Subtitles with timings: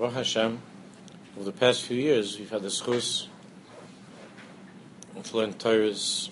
[0.00, 0.62] Baruch Hashem,
[1.36, 3.26] over the past few years, we've had the schus
[5.14, 6.30] of learn Torah's.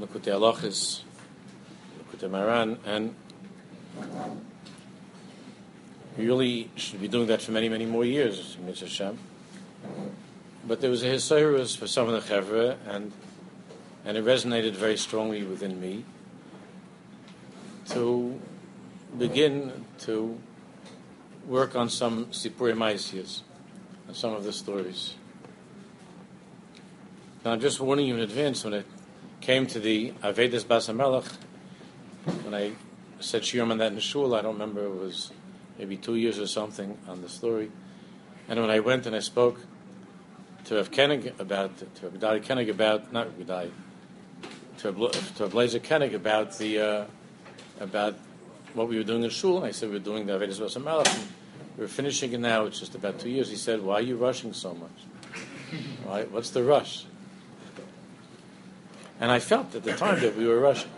[0.00, 1.02] Likutei Halachas,
[2.00, 3.14] Likutei Maran, and
[6.18, 9.18] we really should be doing that for many, many more years, Mitzvah Hashem.
[10.66, 13.12] But there was a Hisayrus for some of the Chevra, and,
[14.04, 16.04] and it resonated very strongly within me.
[17.90, 18.40] To
[19.16, 20.40] begin to
[21.52, 23.42] work on some Sipuri Maisias,
[24.06, 25.12] and some of the stories.
[27.44, 28.86] Now, I'm just warning you in advance when it
[29.42, 31.30] came to the Avedas Basamelech,
[32.44, 32.72] when I
[33.20, 35.30] said Shirim on that in Shul, I don't remember, it was
[35.78, 37.70] maybe two years or something on the story.
[38.48, 39.60] And when I went and I spoke
[40.64, 43.70] to Rav Koenig about, to Rav Gedali Koenig about, not Rav Gedali,
[44.78, 45.80] to to Blazer
[46.14, 47.04] about the, uh,
[47.78, 48.14] about
[48.72, 51.28] what we were doing in Shul, and I said we were doing the Avedis Vasamalach,
[51.76, 53.48] we were finishing it now, it's just about two years.
[53.50, 54.90] He said, why are you rushing so much?
[56.04, 57.06] Why, what's the rush?
[59.20, 60.90] And I felt at the time that we were rushing.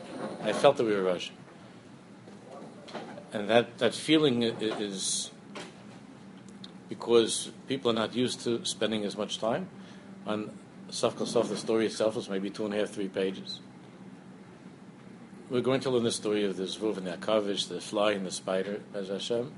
[0.42, 1.36] I felt that we were rushing.
[3.32, 5.30] And that, that feeling is
[6.88, 9.68] because people are not used to spending as much time
[10.26, 10.50] on
[10.90, 13.60] Safkal Sof, the story itself is maybe two and a half, three pages.
[15.50, 18.30] We're going to learn the story of the Zvuv and Akavish, the fly and the
[18.30, 19.52] spider, as Hashem.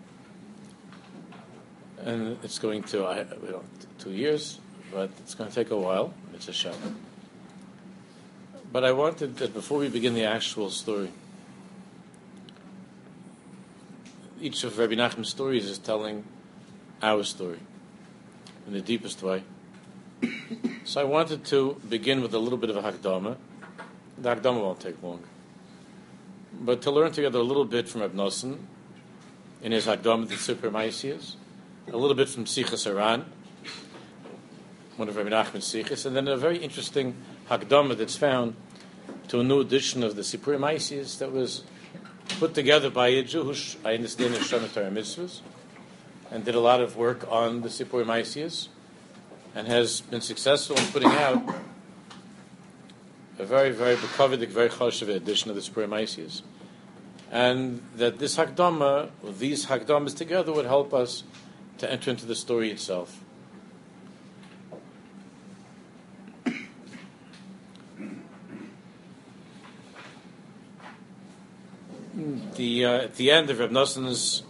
[2.04, 3.64] And it's going to, I, we don't,
[3.98, 4.60] two years,
[4.92, 6.12] but it's going to take a while.
[6.34, 6.96] It's a Hashem.
[8.72, 11.10] But I wanted that before we begin the actual story,
[14.40, 16.24] each of Rabbi Nachman's stories is telling
[17.02, 17.58] our story
[18.66, 19.42] in the deepest way.
[20.84, 23.36] so I wanted to begin with a little bit of a Hakdama.
[24.18, 25.22] The Hakdama won't take long.
[26.60, 28.58] But to learn together a little bit from Abnosen
[29.62, 31.34] in his Hakdama, the Sipur Maisias,
[31.92, 33.24] a little bit from Sichas Aran,
[34.96, 37.14] one of Rabbi Nachman's Sichas, and then a very interesting
[37.48, 38.56] Hakdama that's found
[39.28, 41.62] to a new edition of the Sipur Maisias that was
[42.40, 43.54] put together by a Jew who,
[43.84, 45.42] I understand, is Shana Torah Mitzvahs
[46.32, 48.66] and did a lot of work on the Sipur Maisias
[49.54, 51.54] and has been successful in putting out
[53.38, 56.42] a very, very bekovidik, very choshev edition of the Sipur Maisias.
[57.30, 61.22] And that this Hakdama, these Hakdamas together, would help us
[61.78, 63.22] to enter into the story itself.
[72.54, 74.42] The, uh, at the end of Reb Noson's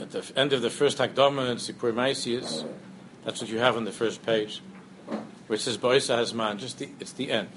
[0.00, 2.66] at the end of the first Hakdama in Sipur Maisias,
[3.24, 4.62] that's what you have on the first page,
[5.46, 7.48] where it says Boisa Hazman, just the, it's the end.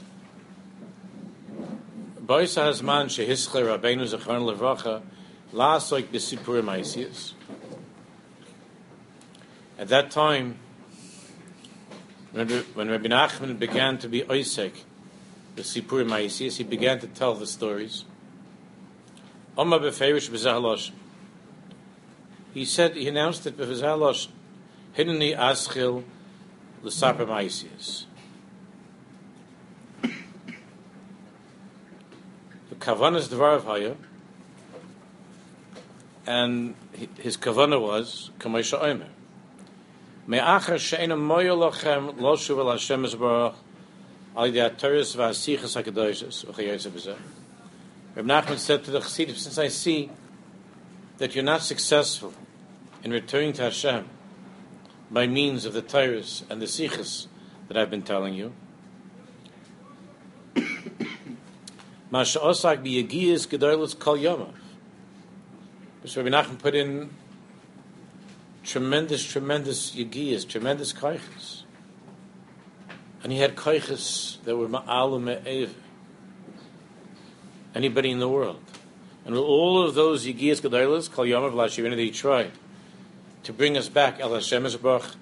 [2.24, 5.02] Boisa Hazman Shehischle Rabbeinu Zechron Levracha
[5.54, 7.34] La'asoik B'Sipur Maisias.
[9.78, 10.58] At that time,
[12.32, 14.74] when, Rabbi Nachman began to be Oisek,
[15.56, 18.06] the Sipur Maisias, he began to tell the stories.
[19.58, 20.92] Oma Beferish B'Zahalosh
[22.54, 24.28] he said he announced it b'vizalosh
[24.96, 26.04] hineni aschil
[26.84, 28.06] l'saper ma'isius.
[32.70, 33.96] The kavanas devar of Haya,
[36.28, 36.76] and
[37.18, 39.10] his kavana was kameisha omer.
[40.26, 42.36] Me'achar she'ena moyo lochem lo
[42.72, 43.06] Hashem
[44.36, 44.70] al yidei
[45.16, 45.76] v'asichas
[46.92, 47.18] b'zeh.
[48.16, 50.12] Reb Nachman said to the Chassidim, since I see
[51.18, 52.34] that you're not successful
[53.04, 54.08] in returning to Hashem
[55.10, 57.28] by means of the Tyrus and the Sichos
[57.68, 58.54] that I've been telling you.
[62.12, 62.84] Masha Osak
[64.00, 64.54] kol yomav.
[66.06, 66.18] Mr.
[66.18, 67.10] Rabbi Nachman put in
[68.64, 71.64] tremendous, tremendous yagiyas, tremendous kaiches.
[73.22, 75.72] And he had kaiches that were ma'alu me'ev.
[77.76, 78.62] Anybody in the world.
[79.26, 82.52] And all of those yigiyas gedolos kol yomav lashirin that he tried,
[83.44, 85.16] to bring us back El Hashem Ezbach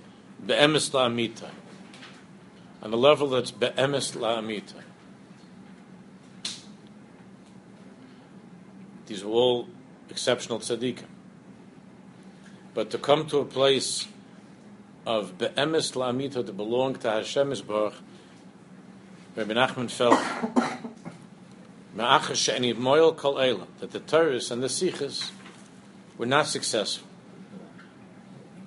[0.45, 1.49] be'emes la'amita,
[2.81, 4.81] on a level that's be'emes la'amita.
[9.05, 9.67] These are all
[10.09, 11.10] exceptional tzaddikim.
[12.73, 14.07] But to come to a place
[15.05, 17.95] of be'emes la'amita to belong to Hashem Ezbach,
[19.35, 20.19] Rabbi Nachman felt
[21.95, 25.31] that the terrorists and the Sichos
[26.17, 27.07] were not successful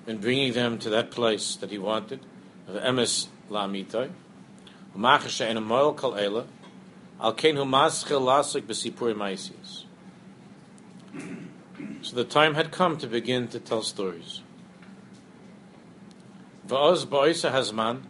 [0.07, 2.21] in bringing them to that place that he wanted,
[2.69, 4.11] of emes la'amitai.
[4.95, 6.45] U'machar she'en amoil kol ela,
[7.21, 9.84] al ken hu maschil lasik b'sipur maisius.
[12.05, 14.43] So the time had come to begin to tell stories.
[16.69, 18.03] Va'oz ba'isa hazman,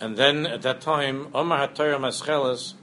[0.00, 2.74] and then at that time, Omar HaTorah Mascheles,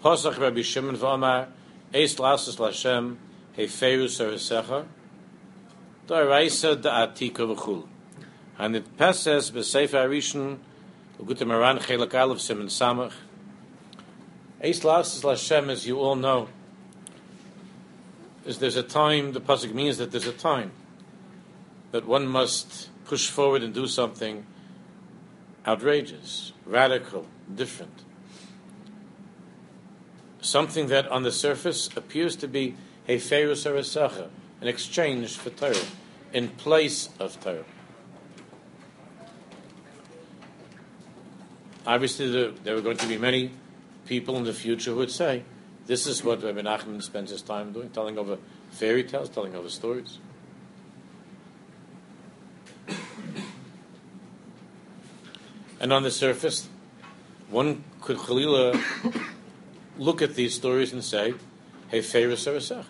[0.00, 1.48] Posach Rabbi Shimon v'Omar,
[1.92, 3.16] Eis Lasus Lashem,
[3.58, 4.86] Heferu Sarasecha,
[6.06, 7.88] Da'araisa Da'atika v'chul.
[8.60, 10.58] And it passes b'Sefer Arishon,
[11.18, 13.14] L'gutim Aran Chelak Aleph Simon Samach.
[14.62, 16.48] Eis Lasus Lashem, as you all know,
[18.44, 20.72] is there's a time, the Pasuk means that there's a time
[21.92, 24.46] that one must push forward and do something
[25.66, 28.02] outrageous, radical, different.
[30.40, 32.74] Something that on the surface appears to be
[33.08, 34.28] Heferu Sarasacha,
[34.60, 35.76] an exchange for Torah,
[36.32, 37.64] in place of Torah.
[41.86, 43.50] Obviously, there, there are going to be many
[44.06, 45.42] people in the future who would say,
[45.86, 48.38] this is what Rabbi Nachman spends his time doing, telling over
[48.70, 50.18] fairy tales, telling over stories.
[55.80, 56.68] And on the surface,
[57.50, 58.80] one could Khalila
[59.98, 61.34] look at these stories and say,
[61.88, 62.84] hey, Sarasach.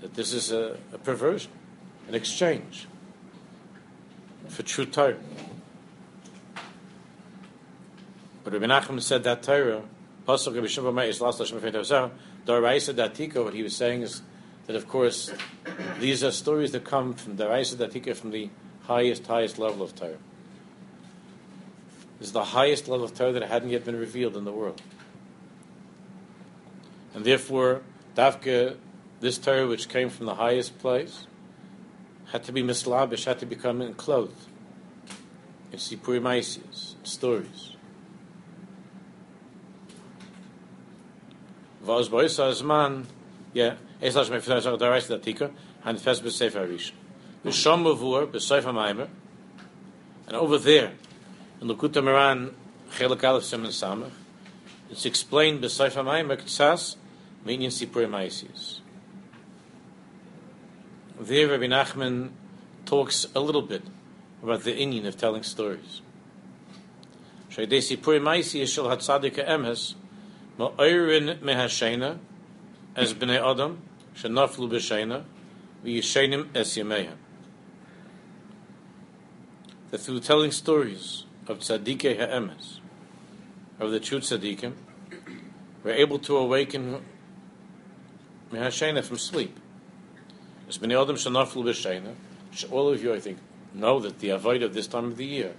[0.00, 1.52] That this is a, a, perversion,
[2.08, 2.88] an exchange
[4.48, 5.16] for true Torah.
[8.42, 9.82] But Rabbi Nachman said that Torah,
[10.26, 10.50] What he
[13.62, 14.22] was saying is
[14.66, 15.32] that, of course,
[16.00, 18.50] these are stories that come from Daraisa Datika, from the
[18.82, 20.18] highest, highest level of Torah.
[22.18, 24.82] This is the highest level of Torah that hadn't yet been revealed in the world.
[27.14, 27.82] And therefore,
[28.16, 28.76] Dafka,
[29.20, 31.26] this Torah which came from the highest place,
[32.32, 34.48] had to be mislabish, had to become enclosed
[35.70, 36.26] in Sipurim
[37.04, 37.75] stories.
[41.86, 43.06] Vaz Boisa man,
[43.52, 45.52] yeah, Eslash Mefilach Zach Darais Datika,
[45.84, 46.92] and Fes B'Sefer Arish.
[47.44, 49.08] V'Shom Mavur B'Sefer Maimer,
[50.26, 50.94] and over there,
[51.60, 52.54] in Lukuta Moran,
[52.90, 54.10] Chelik Aleph Simon Samach,
[54.90, 56.96] it's explained B'Sefer Maimer Ktsas,
[57.44, 58.80] Minyan Sipurim Maisis.
[61.20, 62.30] There, Rabbi Nachman
[62.84, 63.82] talks a little bit
[64.42, 66.02] about the Indian of telling stories.
[67.50, 69.94] Emes,
[70.58, 72.18] Ma'oirin mehashena,
[72.94, 73.82] as b'nei Adam,
[74.16, 75.24] shenaflu b'shena,
[75.84, 76.78] v'yishenim es.
[79.90, 82.80] That through telling stories of tzadikei ha'emes,
[83.78, 84.72] of the true tzaddikim,
[85.84, 87.02] we're able to awaken
[88.50, 89.60] mehashena from sleep.
[90.68, 92.14] As b'nei Adam shenaflu b'shena,
[92.70, 93.38] all of you, I think,
[93.74, 95.52] know that the avoid of this time of the year,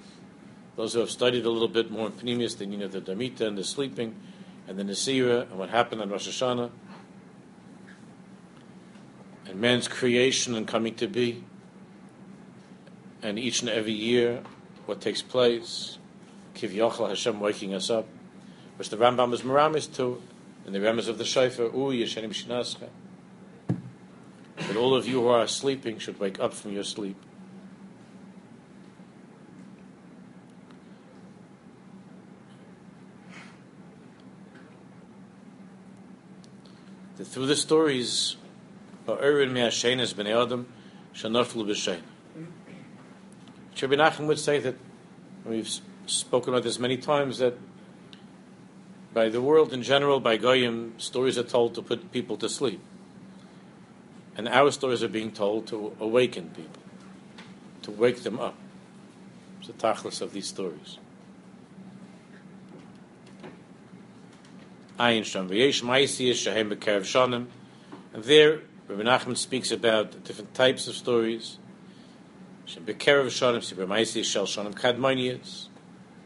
[0.75, 3.55] those who have studied a little bit more in Pneumius, they know the Damita and
[3.57, 4.15] the sleeping,
[4.67, 6.69] and the Nasira and what happened on Rosh Hashanah,
[9.45, 11.43] and man's creation and coming to be,
[13.21, 14.43] and each and every year
[14.85, 15.97] what takes place,
[16.55, 18.07] Kiv Yochel Hashem waking us up,
[18.77, 20.21] which the Rambam is Maramis to,
[20.65, 22.89] and the Rambam of the Shaifa, U Yeshenim Shinascha.
[24.57, 27.15] That all of you who are sleeping should wake up from your sleep.
[37.17, 38.35] That through the stories,
[39.05, 40.67] Ha'erin me'ashein is b'nei Adam,
[41.13, 42.01] shanaflu b'shein.
[43.81, 44.75] Rabbi Nachman would say that,
[45.45, 45.69] we've
[46.07, 47.55] spoken about this many times, that
[49.13, 52.81] by the world in general, by Goyim, stories are told to put people to sleep.
[54.35, 56.81] And our stories are being told to awaken people,
[57.83, 58.55] to wake them up.
[59.59, 60.99] It's the tachlis of these stories.
[64.99, 67.47] Ayin Shanim.
[68.13, 71.59] And there, Rabbi Nachman speaks about different types of stories.
[72.67, 73.53] Sibir Shel
[74.45, 75.67] Shanim Kadmoniyas.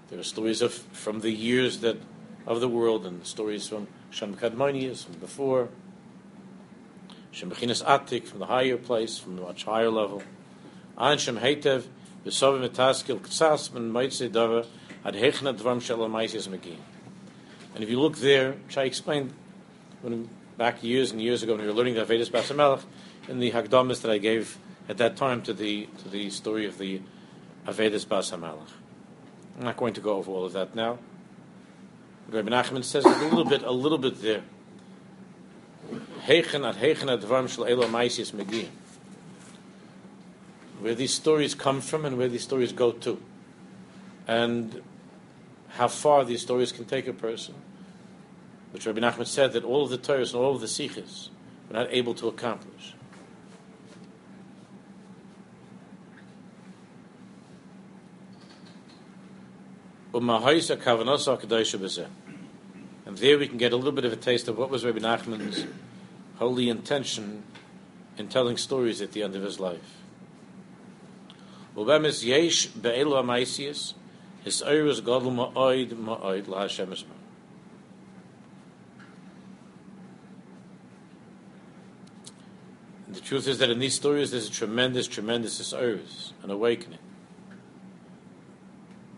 [0.10, 1.98] There are stories of from the years that
[2.48, 5.68] of the world and stories from Shem Kadmoniyas, from before.
[7.32, 10.24] Shem Bechinas Atik, from the higher place, from the much higher level.
[11.18, 11.88] Shem Heitev,
[12.26, 13.92] V'Sovim Etaskil Ktsas Ben
[15.04, 16.78] Ad Megin.
[17.74, 19.34] And if you look there, which I explained
[20.02, 22.84] when, back years and years ago when we were learning the Vedas Basamelech,
[23.28, 24.58] in the Hagdamas that I gave
[24.90, 27.02] at that time to the to the story of the
[27.68, 28.72] Avedis Basamalach.
[29.58, 30.98] I'm not going to go over all of that now.
[32.30, 34.42] Rabbi Nachman says a little bit, a little bit there.
[40.80, 43.22] Where these stories come from and where these stories go to.
[44.28, 44.82] And
[45.74, 47.56] how far these stories can take a person,
[48.72, 51.30] which Rabbi Nachman said that all of the Torahs and all of the Sichos
[51.70, 52.94] were not able to accomplish.
[63.06, 65.00] And there we can get a little bit of a taste of what was Rabbi
[65.00, 65.66] Nachman's
[66.36, 67.44] holy intention
[68.18, 69.98] in telling stories at the end of his life.
[74.44, 77.06] His oirus godel ma'oid ma'oid la'Hashem Yisrael.
[83.10, 87.00] The truth is that in these stories there's a tremendous, tremendous isurus, an awakening.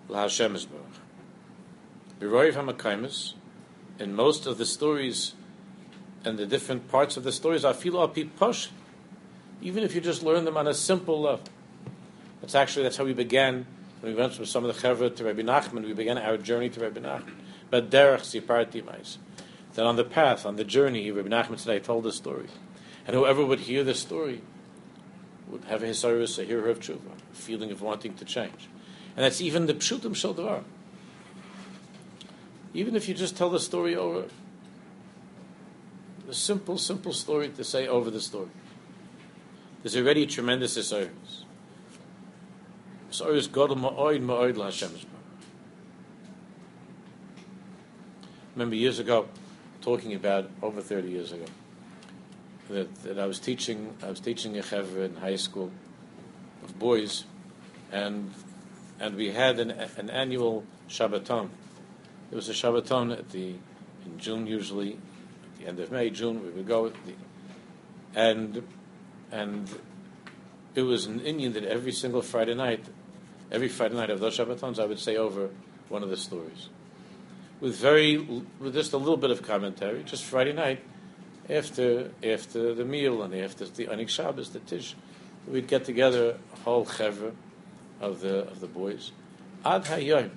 [0.09, 0.83] LaHashem Yisrael.
[2.19, 3.33] Beroiv HaMakaimus,
[3.99, 5.33] in most of the stories
[6.25, 8.69] and the different parts of the stories, I feel posh,
[9.61, 11.45] even if you just learn them on a simple level.
[12.41, 13.65] That's actually that's how we began
[14.03, 15.85] we went from some of the chevra to Rabbi Nachman.
[15.85, 17.35] We began our journey to Rabbi Nachman.
[17.69, 19.17] But derech siparti mais.
[19.73, 22.47] Then on the path, on the journey, Rabbi Nachman today told the story,
[23.07, 24.41] and whoever would hear the story
[25.47, 26.99] would have a hisayrus, a hero of tshuva,
[27.31, 28.69] a feeling of wanting to change,
[29.15, 30.63] and that's even the pshutim shel devar.
[32.73, 34.25] Even if you just tell the story over,
[36.27, 38.49] the simple, simple story to say over the story,
[39.81, 40.77] there's already tremendous
[43.13, 43.47] hisayrus.
[43.47, 45.05] Hisayrus godel ma'oid ma'oid la'Hashem
[48.55, 49.27] Remember years ago,
[49.81, 51.45] talking about over 30 years ago,
[52.69, 55.71] that, that I was teaching, I was teaching a chevra in high school
[56.63, 57.25] of boys,
[57.91, 58.31] and
[58.99, 61.49] and we had an, an annual Shabbaton.
[62.31, 63.55] It was a Shabbaton at the
[64.05, 67.13] in June usually, at the end of May, June we would go, the,
[68.15, 68.63] and
[69.31, 69.67] and
[70.75, 72.85] it was an Indian that every single Friday night,
[73.53, 75.51] every Friday night of those Shabbatons, I would say over
[75.87, 76.69] one of the stories,
[77.61, 80.83] with very with just a little bit of commentary, just Friday night,
[81.49, 84.95] after after the meal and after the Anik Shabbos, the Tish,
[85.47, 87.33] we'd get together a whole chevra
[88.01, 89.11] of the of the boys.
[89.63, 90.31] Ad Hayyim,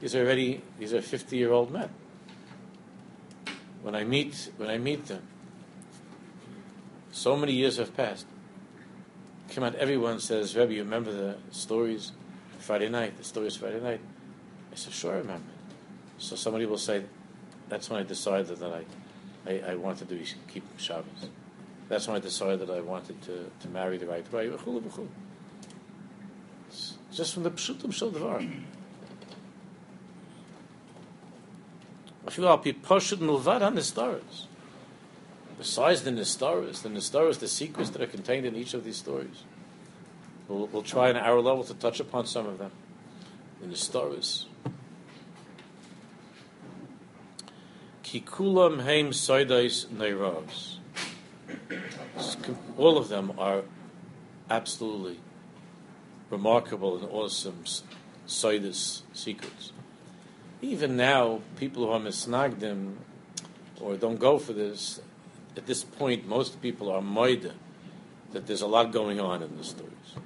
[0.00, 1.88] these are already these are fifty year old men.
[3.82, 5.22] When I meet when I meet them,
[7.10, 8.26] so many years have passed.
[9.54, 12.12] Come on, everyone says, Rebbe, you remember the stories
[12.70, 13.98] Friday night, the stories Friday night?
[14.70, 15.50] I said, sure, I remember.
[16.18, 17.02] So somebody will say,
[17.68, 18.84] that's when I decided that I,
[19.50, 21.30] I, I wanted to keep Shabbos.
[21.88, 24.52] That's when I decided that I wanted to, to marry the right way.
[27.12, 28.40] Just from the pshutim devar.
[33.74, 34.46] The stars.
[35.58, 39.42] Besides the Nistaras, the Nistaras, the secrets that are contained in each of these stories.
[40.50, 42.72] We'll, we'll try on our level to touch upon some of them.
[43.62, 44.46] In the stories.
[48.02, 50.78] Kikulam heim soidais neiros.
[52.76, 53.62] All of them are
[54.50, 55.20] absolutely
[56.30, 57.62] remarkable and awesome
[58.26, 59.72] soidis secrets.
[60.62, 62.96] Even now, people who are misnagdim
[63.80, 65.00] or don't go for this,
[65.56, 67.52] at this point, most people are moida
[68.32, 70.16] that there's a lot going on in the stories.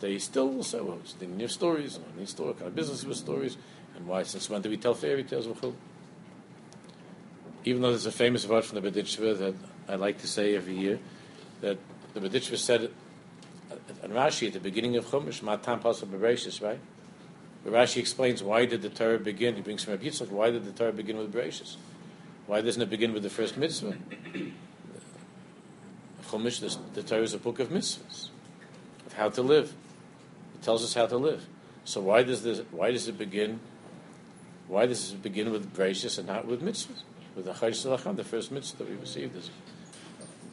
[0.00, 3.04] They still will say, well, it's the new stories, and these story, kind of business
[3.04, 3.56] with stories,
[3.96, 5.48] and why, since when do we tell fairy tales?
[7.64, 9.54] Even though there's a famous word from the Berditchever that
[9.88, 10.98] I like to say every year,
[11.62, 11.78] that
[12.14, 12.90] the Berditchever said
[14.02, 16.78] and Rashi at the beginning of Chumash, Matam Pasal Bereshis, right?
[17.64, 19.56] But Rashi explains why did the Torah begin.
[19.56, 21.76] He brings from Rabbi Yitzchak, why did the Torah begin with Bereshis?
[22.46, 23.96] Why doesn't it begin with the first mitzvah?
[26.28, 28.28] Chumash, the, the Torah is a book of mitzvahs,
[29.06, 29.72] of how to live.
[30.56, 31.44] It tells us how to live.
[31.84, 32.62] So why does this?
[32.70, 33.60] Why does it begin?
[34.68, 37.02] Why does it begin with Bereshis and not with mitzvahs?
[37.36, 39.50] With the Chaysh Salacham, the first mitzvah that we received is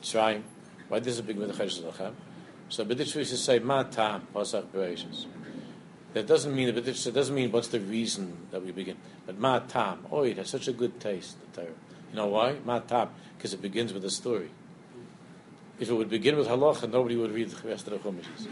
[0.02, 0.44] Tzrayim.
[0.90, 2.14] Why does it begin with the Chaysh Salacham?
[2.70, 5.26] So B'ditch to say Ma Tam Pasach Bereshis.
[6.14, 10.06] That doesn't mean it doesn't mean what's the reason that we begin, but Ma Tam.
[10.12, 11.38] Oh, it has such a good taste.
[11.54, 11.74] The Torah.
[12.12, 12.58] You know why?
[12.64, 14.50] Ma Tam because it begins with a story.
[15.80, 18.48] If it would begin with halacha, nobody would read the rest of the chumash.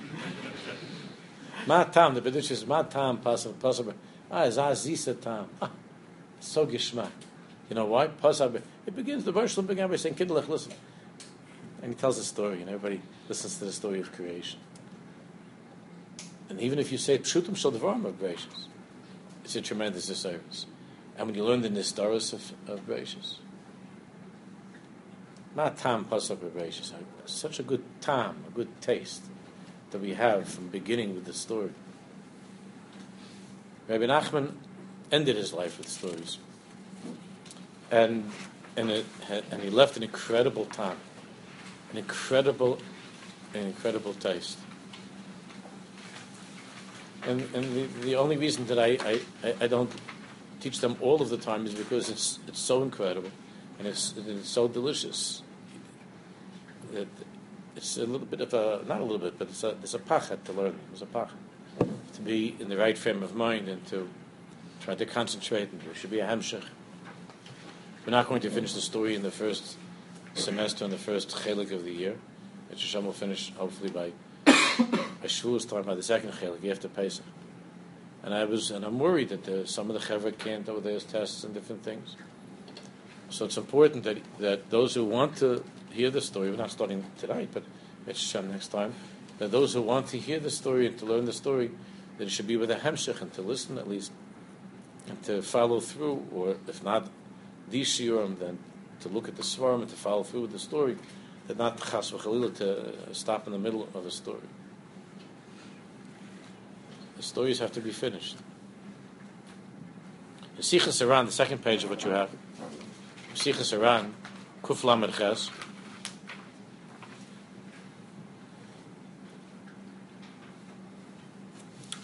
[1.67, 2.15] Ma Tam.
[2.15, 3.93] The B'ditch is Ma Tam Pasach Pasach.
[4.29, 5.47] Ah, Zazisa Tam.
[5.61, 5.71] Ah,
[6.39, 7.11] so gishmak.
[7.69, 8.07] You know why?
[8.07, 8.61] Pasach.
[8.85, 9.23] It begins.
[9.23, 10.73] The verse began by saying, "Kindlech, listen."
[11.81, 14.59] and he tells a story, and everybody listens to the story of creation.
[16.49, 18.67] And even if you say pshutim shel devarim of Bereshis,
[19.43, 20.65] it's a tremendous service.
[21.17, 23.37] And when you learn the nistaros of, of Bereshis,
[25.55, 26.93] not tam of Bereshis,
[27.25, 29.23] such a good tam, a good taste
[29.91, 31.71] that we have from beginning with the story.
[33.87, 34.53] Rabbi Nachman
[35.11, 36.37] ended his life with stories,
[37.89, 38.31] and
[38.77, 39.05] and, it,
[39.51, 40.97] and he left an incredible time
[41.91, 42.79] an incredible,
[43.53, 44.57] an incredible taste.
[47.23, 49.91] And, and the, the only reason that I, I, I don't
[50.59, 53.29] teach them all of the time is because it's, it's so incredible
[53.77, 55.43] and it's, it's so delicious.
[56.93, 57.07] That
[57.75, 59.99] it's a little bit of a, not a little bit, but it's a, it's a
[59.99, 60.77] pachet to learn.
[60.91, 61.35] It's a pachet.
[62.13, 64.09] To be in the right frame of mind and to
[64.81, 65.71] try to concentrate.
[65.71, 66.63] And there should be a hemshech.
[68.05, 69.77] We're not going to finish the story in the first
[70.33, 72.17] semester, in the first chelik of the year.
[72.69, 74.11] Hashem will finish hopefully by
[75.23, 77.25] a Shavuos time by the second chelik after Pesach.
[78.23, 81.03] And I was, and I'm worried that the, some of the chevra can't over those
[81.03, 82.15] tests and different things.
[83.29, 87.05] So it's important that that those who want to hear the story, we're not starting
[87.17, 87.63] tonight, but
[88.07, 88.93] it's next time,
[89.37, 91.71] that those who want to hear the story and to learn the story,
[92.17, 94.11] that it should be with a hemshech and to listen at least,
[95.07, 97.07] and to follow through, or if not
[97.69, 98.59] these shiurim, then
[98.99, 100.97] to look at the svarim and to follow through with the story,
[101.47, 104.39] that not chas v'chalila to uh, stop in the middle of a story.
[107.17, 108.37] The stories have to be finished.
[110.55, 112.29] The Sichas Iran, the second page of what you have,
[113.33, 114.13] Sichas Iran,
[114.63, 115.49] Kuf Lamed Ches,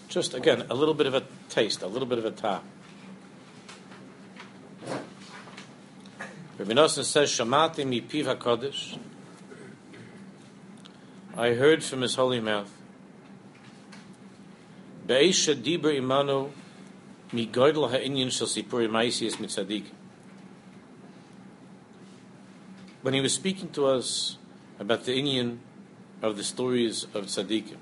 [0.08, 2.62] just again a little bit of a taste, a little bit of a ta.
[6.58, 8.98] Rabbi Nosson says, "Shamati mi piva kodesh."
[11.36, 12.72] I heard from his holy mouth.
[15.06, 16.50] Be'esha dibur imanu
[17.32, 19.84] mi goydel ha'inyan shel sipuri ma'isias mitzadik.
[23.02, 24.36] When he was speaking to us
[24.80, 25.60] about the Indian
[26.22, 27.76] of the stories of tzaddikim.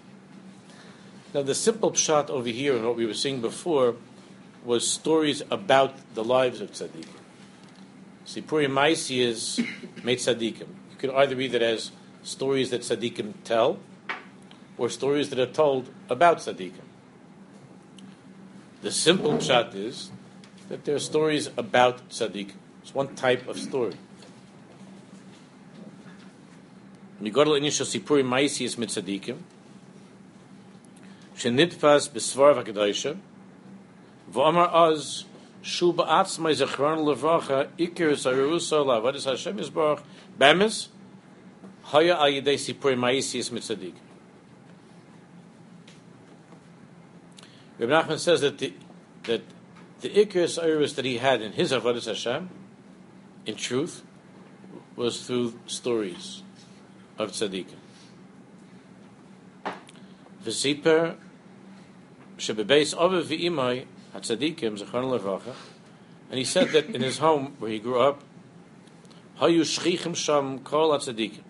[1.36, 3.96] Now, the simple pshat over here, and what we were seeing before,
[4.64, 7.20] was stories about the lives of tzaddikim.
[8.26, 9.60] Sipuri Maisi is
[10.02, 10.60] made tzaddikim.
[10.60, 11.90] You could either read it as
[12.22, 13.78] stories that tzaddikim tell,
[14.78, 16.86] or stories that are told about tzaddikim.
[18.80, 20.10] The simple pshat is
[20.70, 22.56] that there are stories about tzaddikim.
[22.80, 23.96] It's one type of story.
[27.20, 29.36] Migodel initial sipuri maisi is mitzadikim.
[31.36, 33.18] Shenitfas besvar v'kedosha.
[34.32, 35.24] V'amar az
[35.62, 40.02] shu ba'atzmai zechron levracha ikir zaruso la'avodas Hashem yisbarach
[40.38, 40.88] bemis
[41.84, 43.94] haya al yidei sipuri maisi is mitzadikim.
[47.78, 48.72] Rabbi Nachman says that the
[49.24, 49.42] that
[50.00, 52.48] the ikir iris that he had in his avodas Hashem,
[53.44, 54.02] in truth,
[54.94, 56.42] was through stories
[57.18, 57.76] of tzaddikim.
[60.42, 61.16] V'siper
[62.38, 65.54] shebebeis v'imai hatzaddikim zechron levracha,
[66.30, 68.22] and he said that in his home where he grew up,
[69.40, 71.42] hayu shchichim sham kol hatzaddikim.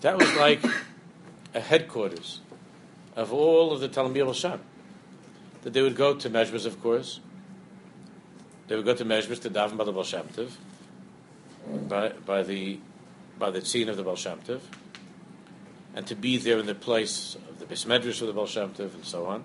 [0.00, 0.62] That was like
[1.54, 2.40] a headquarters
[3.16, 4.60] of all of the Talmud Shem.
[5.62, 7.20] That they would go to Mezhbas, of course.
[8.68, 10.50] They would go to Mezhbas to daven by the Baal Shem Tov,
[11.88, 12.80] by, by the
[13.38, 14.60] by the scene of the Baal Shem Tov,
[15.94, 18.94] and to be there in the place of the Bismedrish of the Baal Shem Tov,
[18.94, 19.44] and so on.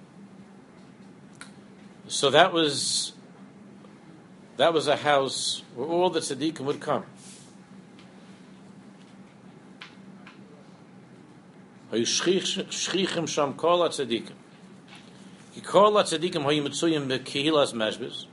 [2.09, 3.13] So that was
[4.57, 7.05] that was a house where all the tzaddikim would come.
[11.93, 12.65] Shchichim
[13.27, 14.31] tzaddikim.
[15.53, 18.25] Ki kol tzaddikim hayu mitzuyim bekehilas meshbes.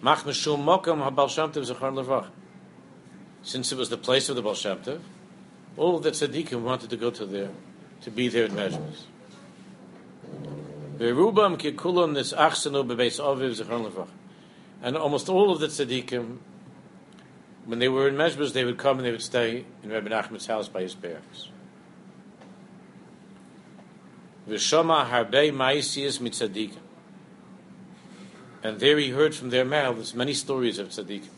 [0.00, 2.26] Mach mokam zechar
[3.42, 5.00] since it was the place of the Baal Shem Tov,
[5.76, 7.50] all the tzaddikim wanted to go to there,
[8.02, 9.04] to be there in Mezhbas.
[14.82, 16.38] And almost all of the tzaddikim,
[17.66, 20.46] when they were in Mezhbas, they would come and they would stay in Rabbi Nachman's
[20.46, 20.94] house by his
[26.18, 26.78] mitzaddikim.
[28.62, 31.28] And there he heard from their mouths many stories of tzaddikim.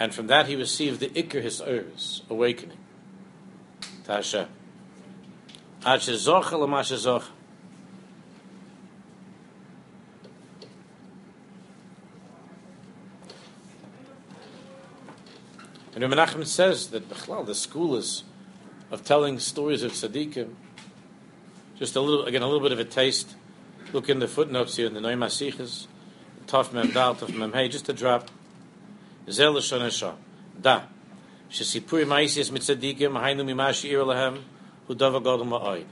[0.00, 2.78] And from that he received the Iker his Eres, awakening.
[4.04, 4.48] To Hashem.
[5.84, 7.28] Ad shezocha l'ma shezocha.
[15.94, 18.24] And Menachem says that Bechlal, the school is
[18.90, 20.54] of telling stories of tzaddikim.
[21.78, 23.36] Just a little, again, a little bit of a taste.
[23.92, 25.86] Look in the footnotes here in the Noam Asichas.
[26.46, 28.28] Tov Mem Dal, Tov Mem Hey, just a drop.
[29.30, 29.54] Zel
[30.60, 30.82] Da.
[31.54, 34.42] Shesipuri Ma'isias Mitzadikim, Hainu Mimashi Ir Lahem,
[34.88, 35.84] Hudava Godom Ma'oid.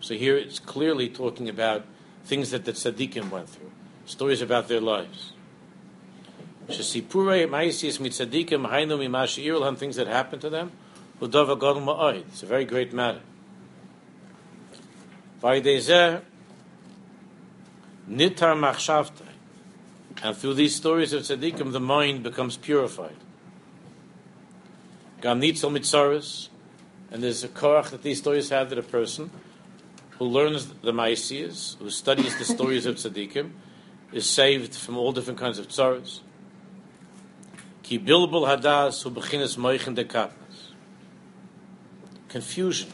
[0.00, 1.84] So here it's clearly talking about
[2.24, 3.70] things that the tzaddikim went through,
[4.04, 5.32] stories about their lives.
[6.66, 10.72] Shesipure Ma'isias Mitzadikim, Hainu Mimashi irlahem, things that happened to them,
[11.20, 12.24] Udova Gadol Ma'oid.
[12.26, 13.20] It's a very great matter.
[15.40, 16.20] Vaydezeh
[18.10, 19.22] Nitar Machshavtai.
[20.24, 23.14] And through these stories of tzaddikim, the mind becomes purified.
[25.20, 26.48] Gam Nitzel Mitzaris,
[27.10, 29.30] and there's a korach that these stories have that a person
[30.18, 33.50] who learns the Maisias, who studies the stories of tzaddikim,
[34.12, 36.20] is saved from all different kinds of tzaras.
[37.82, 40.72] Ki bilbul hadas hu bechinas moichen de katnas.
[42.28, 42.92] Confusion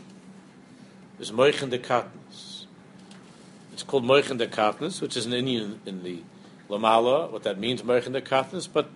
[1.18, 2.04] is moichen de.
[3.72, 6.22] It's called moichen de which is an Indian in the
[6.70, 8.90] Lamala, what that means, moichen de but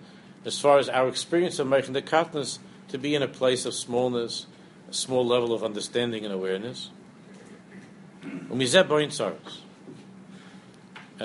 [0.45, 2.01] as far as our experience of moichen de
[2.89, 4.47] to be in a place of smallness,
[4.89, 6.89] a small level of understanding and awareness.
[8.21, 8.61] And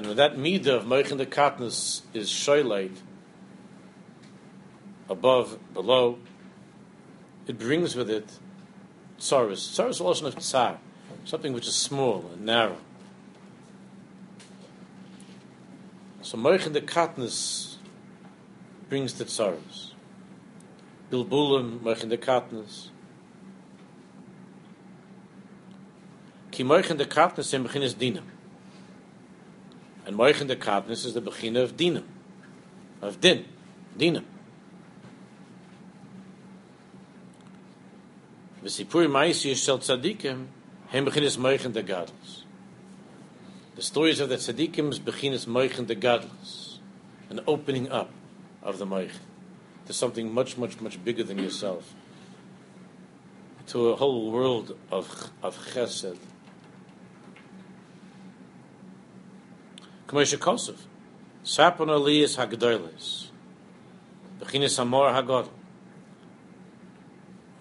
[0.07, 2.97] that midah of moichen de katnas is shoylate,
[5.09, 6.19] above, below,
[7.47, 8.39] it brings with it
[9.19, 9.69] tsaris.
[9.71, 10.79] Tsaris is also of tsar,
[11.25, 12.79] something which is small and narrow.
[16.23, 17.77] So moichen de katnas
[18.89, 19.92] brings the tsaris.
[21.13, 22.89] Bilbulim, moichen de katnas.
[26.51, 28.25] Ki moichen de katnas in begin is dinam.
[30.07, 32.05] And moichen de katnas is the begin of dinam,
[33.03, 33.45] of din,
[33.99, 34.25] dinam.
[38.65, 40.47] V'sipur ma'isi shel tzadikim
[40.89, 41.83] hem beginnes moichen de.
[43.75, 46.79] The stories of the tzadikim is beginnes moichen de gadlus,
[47.29, 48.11] an opening up
[48.63, 49.19] of the moich
[49.87, 51.95] to something much, much, much bigger than yourself,
[53.69, 56.19] to a whole world of of chesed.
[60.07, 60.79] K'moshe Kosov,
[61.45, 63.29] Sapon Aliyas Hagdoilis,
[64.41, 65.49] Beginnes Amor Hagodol,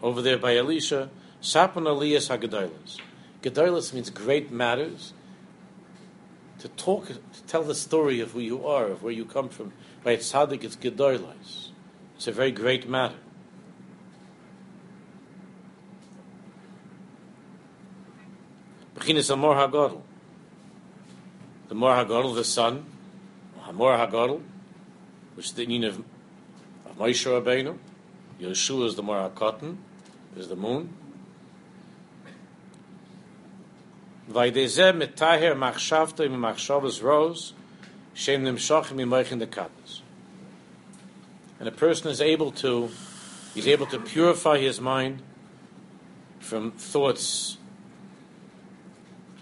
[0.02, 1.10] over there by Elisha,
[1.42, 3.00] Sapon Aliyas HaGedolis.
[3.42, 5.14] Gedolis means great matters.
[6.60, 9.74] To talk, to tell the story of who you are, of where you come from.
[10.04, 11.71] By its tzaddik, it's Gedolis.
[12.22, 13.16] It's a very great matter.
[18.96, 20.02] Bechinis Amor HaGodol.
[21.70, 22.86] The Mor HaGodol, the sun,
[23.58, 24.40] ah, Hamor HaGodol,
[25.34, 27.80] which is the name of, of Moshe Rabbeinu.
[28.40, 29.78] Yeshua is the Mor HaKotten,
[30.38, 30.94] is the moon.
[34.30, 37.54] Vaydezeh mitaher machshavto im machshavos rose,
[38.14, 40.01] shem nimshachim imoichin the katnas.
[41.62, 42.90] And a person is able to,
[43.54, 45.22] he's able to purify his mind
[46.40, 47.58] from thoughts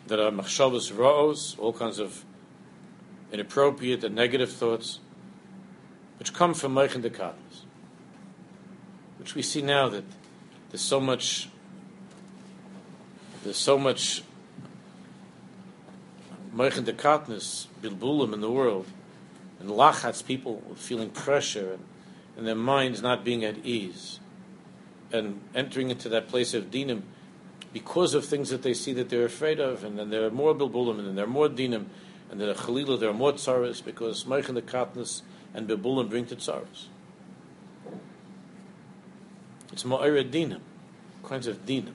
[0.08, 2.26] that are machshavos rose, all kinds of
[3.32, 5.00] inappropriate and negative thoughts,
[6.18, 7.64] which come from moichin the katnas.
[9.18, 10.04] Which we see now that
[10.72, 11.48] there's so much
[13.46, 14.24] there's so much
[16.54, 18.88] Meichen de Katnis, Bilbulim in the world,
[19.62, 21.86] and Lachatz, people feeling pressure and,
[22.40, 24.22] and their minds not being at ease,
[25.12, 27.02] and entering into that place of Dinim
[27.74, 30.56] because of things that they see that they're afraid of, and then there are more
[30.56, 31.88] Bilbulim, and then there are more Dinim,
[32.32, 35.22] and then Chalila, there are more Tsaras, because Meichen the Katnis
[35.54, 36.86] and Bilbulim bring to Tsaras.
[39.74, 40.62] It's ma'ira dinam,
[41.24, 41.94] kinds of dinam,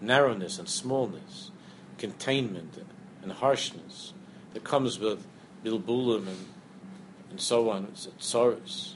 [0.00, 1.50] narrowness and smallness,
[1.98, 2.82] containment
[3.22, 4.14] and harshness
[4.54, 5.26] that comes with
[5.62, 6.46] bilbulim and,
[7.30, 7.84] and so on.
[7.84, 8.94] It's tsaris.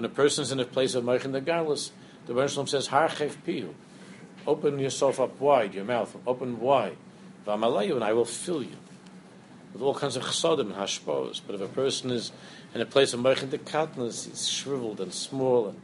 [0.00, 1.90] When a person's in a place of Meichin the Galus,
[2.24, 3.74] the Rebbe says, Harchev pihu.
[4.46, 6.96] Open yourself up wide, your mouth, open wide.
[7.46, 8.76] V'amalayu, and I will fill you
[9.74, 11.42] with all kinds of chesadim and hashpos.
[11.46, 12.32] But if a person is
[12.74, 15.78] in a place of merchin dekatnas, he's shriveled and small, and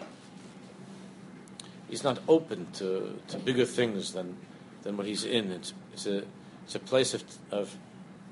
[1.90, 4.38] he's not open to, to bigger things than
[4.82, 5.52] than what he's in.
[5.52, 6.24] It's, it's a
[6.64, 7.76] it's a place of, of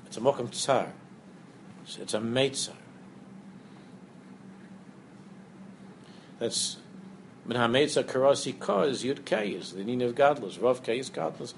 [0.07, 0.93] it's a mokum tsar.
[1.83, 2.73] It's, it's a meitzar.
[6.39, 6.77] That's
[7.45, 10.57] min hametzar karasi ka is yud kay is the name of godless.
[10.57, 11.53] Rav kay is godless.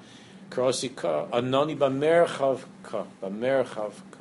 [0.50, 4.18] Karasi ka anoni b'merchav ka b'merchav ka.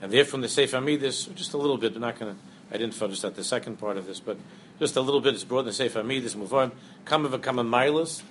[0.00, 2.40] And there from the Sefer Midas, just a little bit, we're not going to,
[2.72, 4.38] I didn't finish that, the second part of this, but
[4.78, 6.70] just a little bit is brought in the Sefer Midas, move on.
[7.04, 8.22] Kama v'kama milas,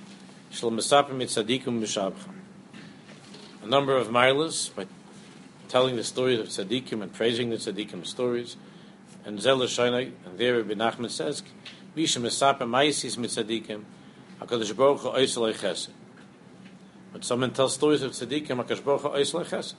[0.50, 2.37] shal mesapim et tzadikim mishabcham.
[3.67, 4.88] Number of milas, by
[5.67, 8.56] telling the stories of tzadikim and praising the tzadikim stories,
[9.25, 11.43] and Zel and there Rabbi Nachman says,
[11.93, 13.84] Misha Mesapa Maisis Mitzadikim,
[14.39, 15.89] HaKadosh Baruch Hu Oisel Chesed.
[17.12, 19.73] When someone tells stories of tzaddikim, HaKadosh Baruch Hu Oisel Chesed.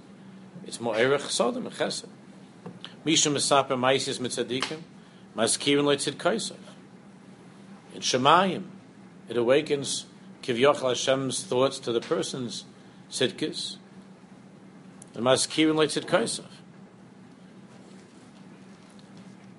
[0.67, 2.09] It's more Erech Sodom and Chesed.
[3.07, 4.81] Misha Mesaper Maisis mit tzaddikim,
[5.35, 6.57] Mazkirin Leitzid Kaisav.
[7.95, 8.65] In Shemayim,
[9.31, 10.05] it awakens
[10.43, 12.65] Kivyochel Hashem's thoughts to the person's
[13.11, 13.77] tzidkis.
[15.15, 16.45] And Mazkirin Leitzid Kaisav.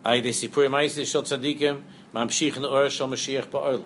[0.06, 1.82] Ay de Sipur Maisis Shel Tzaddikim,
[2.14, 3.86] Mamshich in Or Shel Mashiach Ba'olam.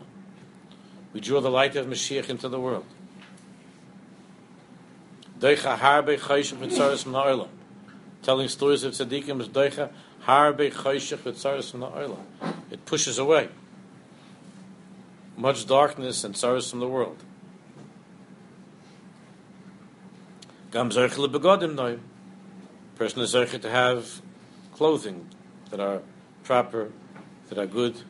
[1.14, 2.86] We draw the light of Mashiach into the world.
[5.44, 5.68] Telling
[8.48, 9.90] stories of tzaddikim is doicha
[10.24, 12.24] harbe chayshich v'tzaris from the oilam.
[12.72, 13.50] It pushes away
[15.36, 17.18] much darkness and sorrows from the world.
[20.74, 22.00] Gam noim.
[22.96, 24.24] Person is zerch to have
[24.74, 25.30] clothing
[25.70, 26.02] that are
[26.44, 26.92] proper,
[27.50, 28.02] that are good.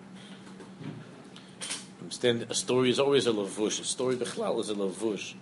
[2.00, 3.82] Understand, a story is always a lavush.
[3.82, 5.34] A story bechlal is a lavush.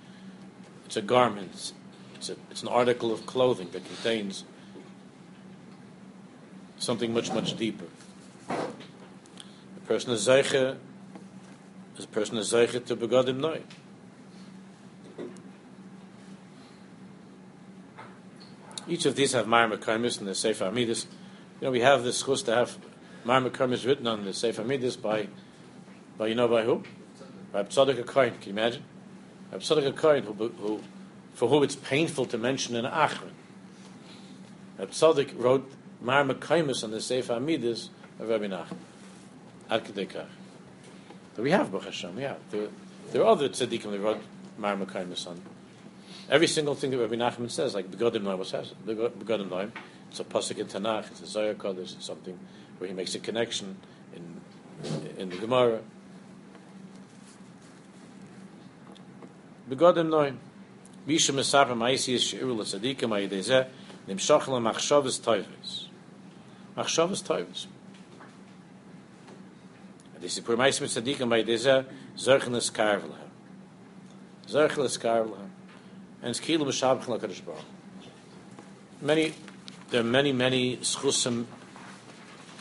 [0.88, 1.74] It's a garment.
[2.16, 4.44] It's, a, it's an article of clothing that contains
[6.80, 7.86] something much, much deeper.
[8.50, 8.66] A
[9.86, 10.76] person is zeiche,
[12.00, 13.62] a person is zeiche to begodim noi.
[18.92, 21.06] Each of these have Mar Mekaimis and the Sefer Amidus.
[21.62, 22.78] You know, we have this chus to have
[23.24, 25.30] Mar written on the Sefer Amidus by,
[26.18, 26.84] by, you know by who?
[27.54, 28.42] By Tzadok HaKoyin.
[28.42, 28.84] Can you imagine?
[29.50, 30.82] By Tzadok HaKoyin, who, who,
[31.34, 33.32] for whom it's painful to mention in Achron.
[34.78, 37.88] Tzadok wrote Mar Mekaimis on the Sefer Amidus
[38.20, 38.76] of Rabbi Nachman.
[39.70, 40.28] Ad
[41.38, 42.36] we have Baruch Hashem, yeah.
[42.50, 42.68] There,
[43.14, 44.22] there are other tzaddikim that wrote
[44.58, 45.42] Mar Mekaimis on.
[46.32, 49.72] Every single thing that Rabbi Nachman says, like Begodim Noim, says Begodim Noim,
[50.10, 52.40] it's a pasuk in Tanakh, it's a Zohar Kodesh, it's something
[52.78, 53.76] where he makes a connection
[54.16, 54.40] in
[55.18, 55.82] in the Gemara.
[59.70, 60.38] Begodim Noim.
[61.06, 63.68] Misha Mesaper Maisi is Shi'ur L'Tzadikim Ayidezeh
[64.08, 65.88] Nimshach L'Machshavas Toivis.
[66.78, 67.66] Machshavas Toivis.
[70.22, 73.18] This is Purmais Mitzadikim by Deza Zerchnes Karvla.
[74.48, 75.50] Zerchnes Karvla.
[76.22, 77.64] And it's Kilu B'Shabch LaKadosh Baruch.
[79.02, 79.34] Many,
[79.90, 81.46] there are many, many schusim,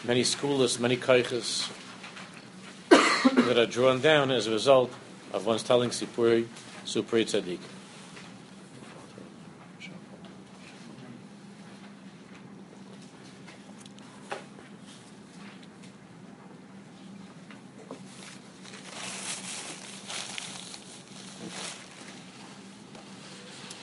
[0.02, 1.70] many schools, many kaiches
[2.88, 4.90] that are drawn down as a result
[5.34, 6.46] of one's telling Sipuri,
[6.86, 7.58] Supuri Tzaddik.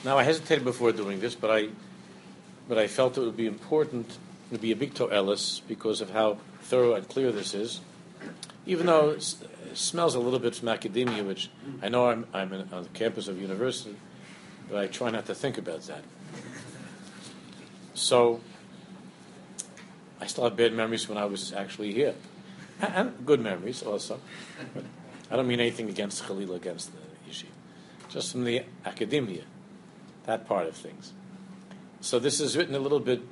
[0.08, 1.68] Now, I hesitated before doing this, but I,
[2.66, 4.16] but I felt it would be important,
[4.50, 7.80] would be a big to Ellis because of how thorough and clear this is.
[8.64, 9.34] Even though it
[9.74, 11.50] smells a little bit from academia, which
[11.82, 13.96] I know I'm, I'm in, on the campus of university,
[14.70, 16.02] but I try not to think about that.
[17.92, 18.40] So,
[20.22, 22.14] I still have bad memories when I was actually here,
[22.80, 24.20] and good memories also.
[25.30, 27.52] I don't mean anything against Khalil, against the yeshiva,
[28.08, 29.42] just from the academia
[30.28, 31.14] that part of things.
[32.02, 33.22] So this is written a little bit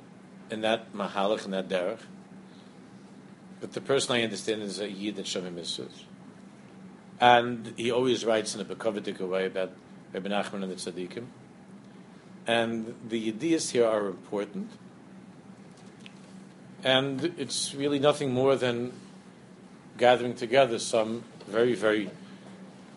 [0.49, 1.99] in that mahalach, in that derech.
[3.61, 5.87] But the person I understand is a yid that Shavim.
[7.21, 9.73] And he always writes in a Bekovitic way about
[10.11, 11.25] Rabbi Nachman and the Tzaddikim.
[12.47, 14.71] And the ideas here are important.
[16.83, 18.91] And it's really nothing more than
[19.99, 22.09] gathering together some very, very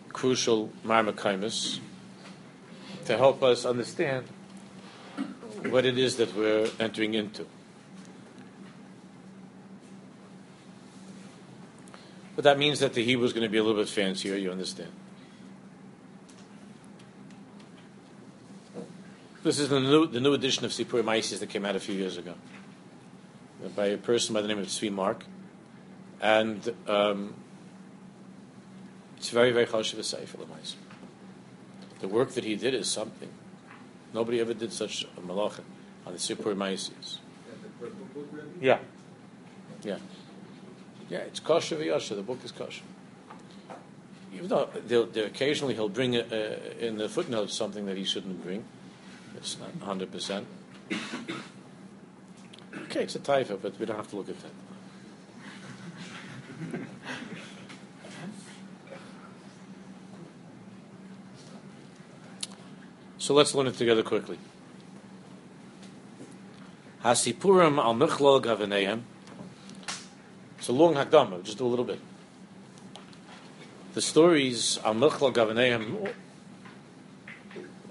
[0.09, 1.79] crucial marmakaimus
[3.05, 4.25] to help us understand
[5.69, 7.45] what it is that we're entering into.
[12.35, 14.51] But that means that the Hebrew is going to be a little bit fancier, you
[14.51, 14.91] understand.
[19.43, 21.95] This is the new, the new edition of Sipur Maisis that came out a few
[21.95, 22.35] years ago
[23.75, 25.25] by a person by the name of Tzvi Mark.
[26.21, 27.33] And um,
[29.17, 30.37] it's very, very chashiv a sefer
[32.01, 33.29] the work that he did is something.
[34.13, 35.61] Nobody ever did such a malacha
[36.05, 37.17] on the Sipur Maisias.
[38.59, 38.79] Yeah.
[39.83, 39.97] Yeah.
[41.09, 42.15] Yeah, it's kosher v'yasha.
[42.15, 42.83] The book is kosher.
[44.33, 48.03] Even though they'll, they'll occasionally he'll bring a, a, in the footnotes something that he
[48.03, 48.63] shouldn't bring.
[49.35, 50.45] It's not 100%.
[52.83, 54.51] Okay, it's a typo, but we don't have to look at that.
[63.21, 64.39] So let's learn it together quickly.
[67.03, 69.01] Hasipurim al Michlal Gavaneyim.
[70.57, 71.99] It's a long Hakdama, just do a little bit.
[73.93, 76.11] the stories, Al Milchal Gavaneim,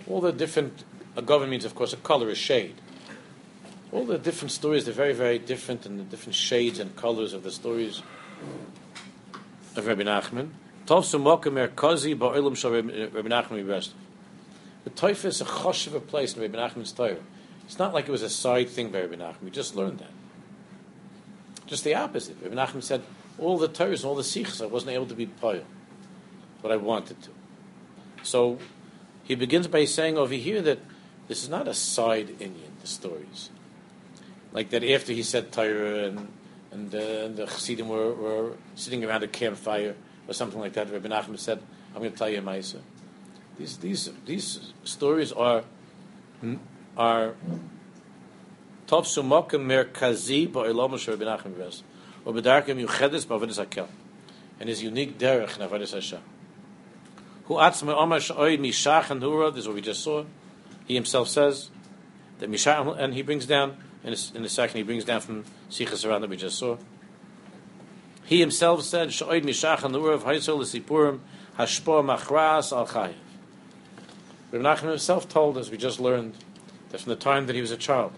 [0.08, 0.82] all the different,
[1.14, 2.74] a government means, of course, a color, a shade.
[3.92, 7.44] All the different stories, they're very, very different in the different shades and colors of
[7.44, 8.02] the stories
[9.76, 10.48] of Rabbi Nachman.
[10.86, 13.92] Tovsu Mokum Merkazi Ba'ilam Shal Rabbi Nachman Rest.
[14.84, 17.16] The Taifa is a chosh of a place in Rabbi Nachman's Torah.
[17.66, 19.42] It's not like it was a side thing by Rabbi Nachman.
[19.44, 20.10] We just learned that.
[21.66, 22.36] Just the opposite.
[22.42, 23.02] Rabbi Nachman said,
[23.38, 25.64] all the Torahs and all the Sikhs, I wasn't able to be Payal,
[26.62, 27.30] but I wanted to.
[28.22, 28.58] So
[29.24, 30.78] he begins by saying over here that
[31.28, 33.50] this is not a side Indian, the stories.
[34.52, 36.28] Like that after he said Torah and,
[36.72, 39.94] and, uh, the Chassidim were, were sitting around a campfire
[40.26, 41.62] or something like that, Rabbi Nachman said,
[41.94, 42.80] I'm going to tell you a Maisa.
[43.60, 45.64] These, these, these stories are,
[46.96, 47.34] are
[48.88, 51.82] Mokim Merkazi Ba'ilam Rabbi Nachman Ves,
[52.24, 53.88] or Bedarkim Yuchedes Ba'avedis HaKel,
[54.58, 56.20] and his unique derech in Avodah Hashem.
[57.44, 60.24] Who atzma omash oy mishach and hura, this is what we just saw.
[60.86, 61.68] He himself says
[62.38, 65.44] that mishach, and he brings down, in a, in a second, he brings down from
[65.70, 66.78] Sichos Haran that we just saw.
[68.24, 71.18] He himself said, Sha'oid mishach and hura of haisol l'sipurim
[71.58, 73.12] hashpo machras al chayiv.
[74.50, 76.34] Rabbi Nachman himself told us, we just learned,
[76.90, 78.12] that from the time that he was a child,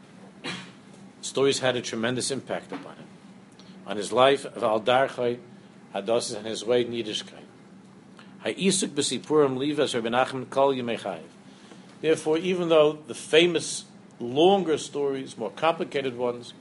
[1.21, 3.07] stories had a tremendous impact upon him,
[3.87, 5.38] on his life of al darchay,
[5.95, 7.45] hadosis, and his way in Yiddishkeit.
[8.45, 10.75] Ha'isuk b'sipurim livas Rabbi Nachman kol.
[12.01, 13.85] Therefore, even though the famous
[14.18, 16.55] longer stories, more complicated ones,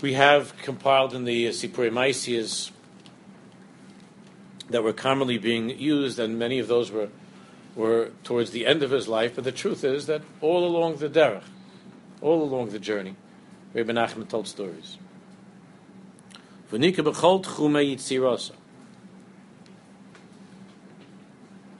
[0.00, 2.70] we have compiled in the Sipurim Maisias
[4.70, 7.08] that were commonly being used, and many of those were
[7.78, 9.36] were towards the end of his life.
[9.36, 11.44] But the truth is that all along the derech,
[12.20, 13.14] all along the journey,
[13.72, 14.98] Rabbi Nachman told stories.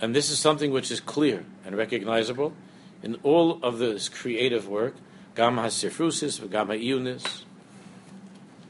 [0.00, 2.52] And this is something which is clear and recognizable
[3.02, 4.94] in all of this creative work,
[5.34, 7.42] Gam HaSifrusis, Gam HaIunis.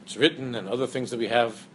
[0.03, 1.67] It's written and other things that we have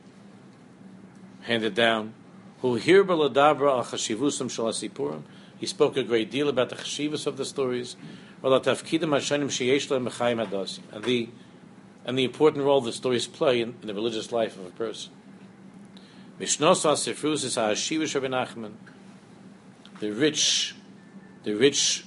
[1.43, 2.14] handed down.
[2.61, 5.23] Who here Baladabra al Chashivusam Shalasipurim.
[5.64, 7.96] He spoke a great deal about the chashivas of the stories,
[8.42, 8.61] and the
[12.05, 15.11] and the important role the stories play in, in the religious life of a person.
[16.38, 16.44] The
[20.11, 20.74] rich,
[21.44, 22.05] the rich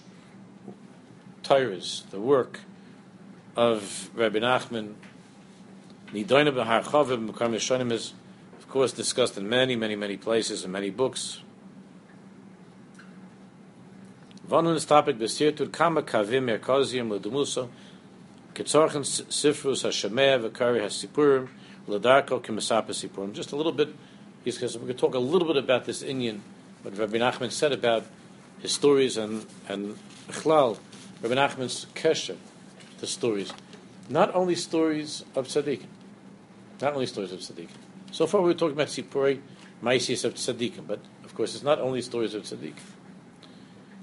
[1.41, 2.59] Torahs, the work
[3.55, 4.93] of Rabbi Nachman,
[8.59, 11.41] of course, discussed in many, many, many places and many books.
[14.49, 17.67] Vanu topic besirtur kama kavim merkozim ledumuso
[18.53, 21.49] ketzorchen sifrus hashemeh v'kari hasipurim
[21.85, 23.33] ledarko sipurim.
[23.33, 23.89] Just a little bit,
[24.45, 26.41] we're going to talk a little bit about this Indian
[26.81, 28.05] what Rabbi Nachman said about
[28.61, 29.97] his stories and and
[30.29, 30.77] Chlal,
[31.21, 32.37] Rabbi Nachman's kesher,
[32.99, 33.51] the stories,
[34.07, 35.87] not only stories of tzaddikim,
[36.79, 37.67] not only stories of tzaddikim.
[38.11, 39.41] So far, we were talking about Sipurei
[39.83, 42.96] Maisis of tzaddikim, but of course, it's not only stories of tzaddikim.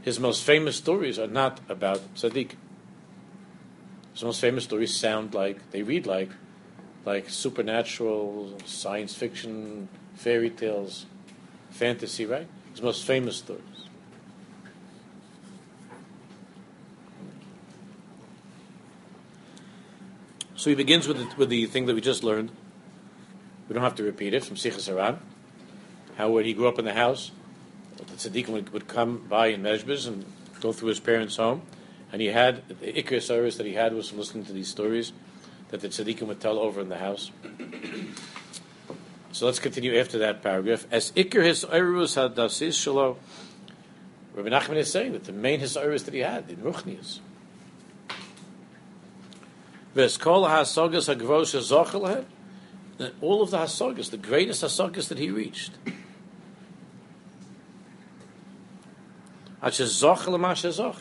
[0.04, 2.56] His most famous stories are not about tzaddikim.
[4.12, 6.28] His most famous stories sound like they read like
[7.06, 11.06] like supernatural science fiction fairy tales
[11.70, 13.62] fantasy right his most famous stories.
[20.54, 22.50] So he begins with the, with the thing that we just learned.
[23.68, 25.18] We don't have to repeat it from Sichos Haran.
[26.16, 27.32] How would he grew up in the house,
[27.98, 30.24] the tzaddikim would, would come by in Mezbez and
[30.60, 31.62] go through his parents' home,
[32.12, 35.12] and he had the ikr service that he had was listening to these stories
[35.68, 37.30] that the tzaddikim would tell over in the house.
[39.32, 40.86] So let's continue after that paragraph.
[40.92, 43.16] As Iker his Eirus had Dasis Shalom.
[44.32, 47.18] Rabbi Nachman is saying that the main his Eirus that he had, in Ruchnius.
[49.96, 52.24] Veskol Hasagas Hagvosha Zochel
[53.20, 55.72] all of the Hasagas, the greatest Hasagas that he reached.
[59.64, 61.00] Ache Zochel Masha Zoch.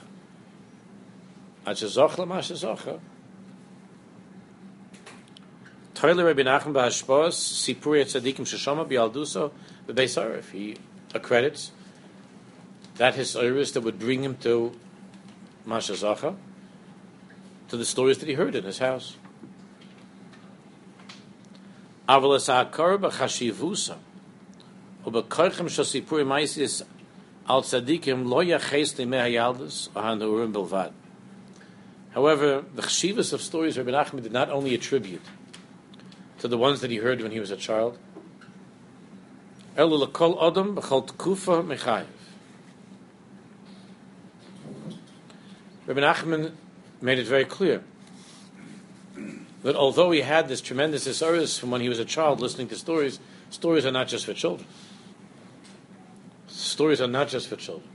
[1.67, 2.99] Ache Zochel Masha Zoch.
[5.93, 9.51] Toiler Rabbi Nachman b'Hashpos Sipuri Tzadikim Sheshama Bialduso
[9.85, 10.51] B'Beis Arif.
[10.51, 10.77] He
[11.13, 11.71] accredits
[12.95, 14.71] that his iris that would bring him to
[15.65, 16.35] Masha Zacha,
[17.69, 19.17] to the stories that he heard in his house.
[22.07, 23.97] Avalas Akar b'Chashivusa
[25.05, 26.83] U'B'Koichem Shasipuri Maisis
[27.47, 30.93] Al Tzadikim Lo Yaches Limei Hayaldus Ahanurim Bilvad.
[32.13, 35.21] However, the chshivas of stories Rabbi Nachman did not only attribute
[36.39, 37.97] to the ones that he heard when he was a child,
[39.75, 42.05] Elu lekol odom b'chol tkufa mechayev.
[45.87, 46.51] Rabbi Nachman
[47.01, 47.83] made it very clear
[49.63, 52.75] that although he had this tremendous historis from when he was a child listening to
[52.75, 53.19] stories,
[53.49, 54.67] stories are not just for children.
[56.63, 57.89] Stories are not just for children.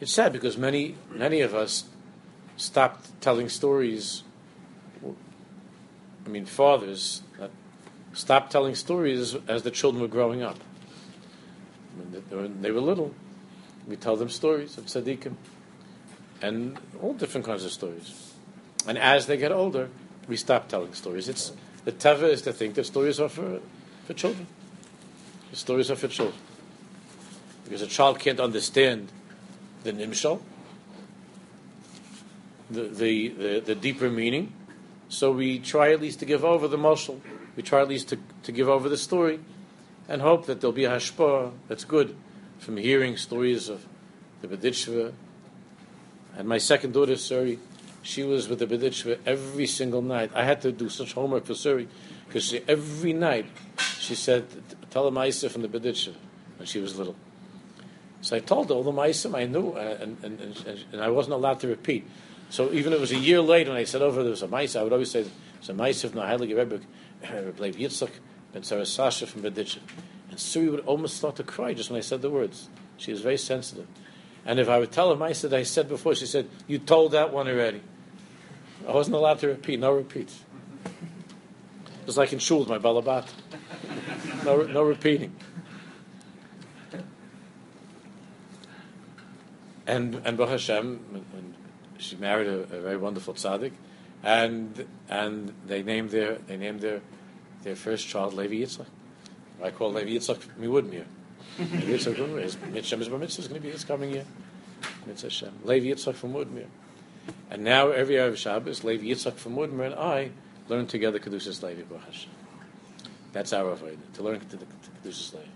[0.00, 1.84] It's sad because many, many of us
[2.58, 4.22] stopped telling stories.
[5.02, 7.22] I mean, fathers
[8.12, 10.58] stopped telling stories as the children were growing up.
[11.96, 13.14] When they were, little,
[13.88, 15.36] we tell them stories of tzaddikim
[16.42, 18.34] and all different kinds of stories.
[18.86, 19.88] And as they get older,
[20.28, 21.30] we stop telling stories.
[21.30, 21.52] It's
[21.86, 23.60] the teva is to think that stories are for,
[24.04, 24.46] for children.
[25.52, 26.38] The stories are for children.
[27.64, 29.12] Because a child can't understand
[29.84, 30.40] the nimshal,
[32.70, 34.54] the, the, the, the, deeper meaning.
[35.10, 37.20] So we try at least to give over the moshel.
[37.54, 39.40] We try at least to, to give over the story
[40.08, 42.16] and hope that there'll be a hashpah that's good
[42.58, 43.84] from hearing stories of
[44.40, 45.12] the Berditchever.
[46.34, 47.58] And my second daughter, Suri,
[48.00, 50.30] she was with the Berditchever every single night.
[50.34, 51.88] I had to do such homework for Suri
[52.26, 53.46] because every night
[53.98, 54.46] she said,
[54.92, 56.14] Tell a Maisa from the Berditchever
[56.58, 57.16] when she was little.
[58.20, 61.32] So I told her all the Maisim I knew, and, and, and, and, I wasn't
[61.32, 62.06] allowed to repeat.
[62.50, 64.48] So even if it was a year later when I said over there was a
[64.48, 65.24] Maisa, I would always say,
[65.58, 66.80] it's a Maisa of Nahelig Rebbe,
[67.22, 68.10] Rebbe Yitzchak,
[68.52, 69.80] Ben Sarah Sasha from Berditchever.
[70.28, 72.68] And Suri would almost start to cry just when I said the words.
[72.98, 73.86] She was very sensitive.
[74.44, 77.12] And if I would tell her I said I said before, she said, You told
[77.12, 77.80] that one already.
[78.86, 80.44] I wasn't allowed to repeat, no repeats.
[82.04, 83.26] Just like in shul, my balabat.
[84.44, 85.34] No, no repeating.
[89.86, 91.24] And and Baruch Hashem,
[91.98, 93.72] she married a, a, very wonderful tzaddik,
[94.22, 97.00] and and they named their they named their
[97.62, 98.86] their first child Levi Yitzchak.
[99.62, 101.04] I call Levi Yitzchak Miwudmir.
[101.58, 104.24] Levi Yitzchak from His Mitzvah is going to be this coming year.
[105.06, 105.52] Mitzvah Shem.
[105.64, 106.66] Levi Yitzchak from Woodmere.
[107.50, 110.30] And now every Erev Shabbos, Levi Yitzchak from Woodmere and I
[110.68, 112.30] learn together Kedushas Levi Baruch Hashem.
[113.32, 114.66] That's our avoid to learn to the
[115.02, 115.46] Kedushas Levi.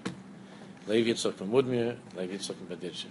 [0.86, 3.06] Levi Yitzchak from Woodmere, Levi Yitzchak from Berditchev.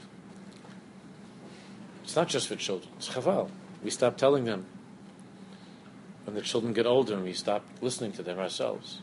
[2.03, 2.91] It's not just for children.
[2.97, 3.49] It's chaval.
[3.83, 4.65] We stop telling them
[6.23, 9.01] when the children get older and we stop listening to them ourselves.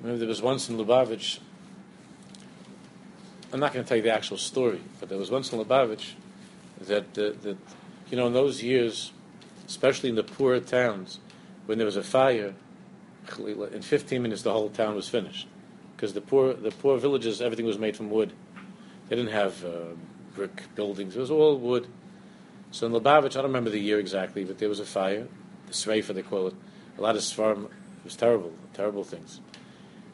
[0.00, 1.40] Remember, there was once in Lubavitch,
[3.52, 6.12] I'm not going to tell you the actual story, but there was once in Lubavitch
[6.82, 7.56] that, uh, that,
[8.10, 9.12] you know, in those years,
[9.66, 11.18] especially in the poorer towns,
[11.66, 12.54] when there was a fire,
[13.38, 15.48] in 15 minutes the whole town was finished.
[15.96, 18.32] Because the poor, the poor villages, everything was made from wood.
[19.08, 19.94] They didn't have uh,
[20.34, 21.86] brick buildings, it was all wood.
[22.70, 25.26] So in Lubavitch, I don't remember the year exactly, but there was a fire,
[25.66, 26.54] the Sreifa they call it.
[26.98, 27.70] A lot of svarm, it
[28.04, 29.40] was terrible, terrible things.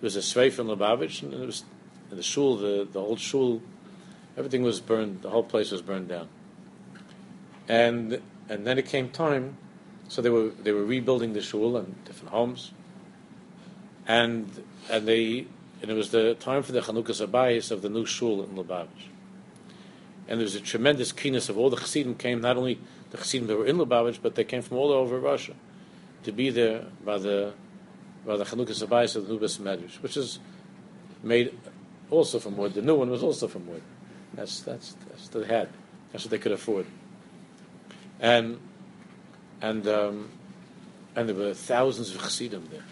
[0.00, 1.64] It was a Sveif in Lubavitch, and it was
[2.10, 3.62] the shul, the, the old shul,
[4.36, 6.28] everything was burned, the whole place was burned down.
[7.68, 9.56] And and then it came time,
[10.08, 12.72] so they were they were rebuilding the shul and different homes,
[14.06, 15.46] and and they
[15.80, 19.08] and it was the time for the Chanukah Sabayis of the new shul in Lubavitch.
[20.28, 22.78] And there was a tremendous keenness of all the Chassidim came, not only
[23.10, 25.54] the Chassidim that were in Lubavitch, but they came from all over Russia
[26.22, 27.52] to be there by the
[28.24, 30.38] by the Chanukah Sabayis of the new Medrash, which is
[31.22, 31.56] made
[32.10, 32.74] also from wood.
[32.74, 33.82] The new one was also from wood.
[34.34, 35.68] That's that's that's they had.
[36.12, 36.86] That's what they could afford.
[38.22, 38.60] And
[39.60, 40.30] and um,
[41.16, 42.84] and there were thousands of chassidim there,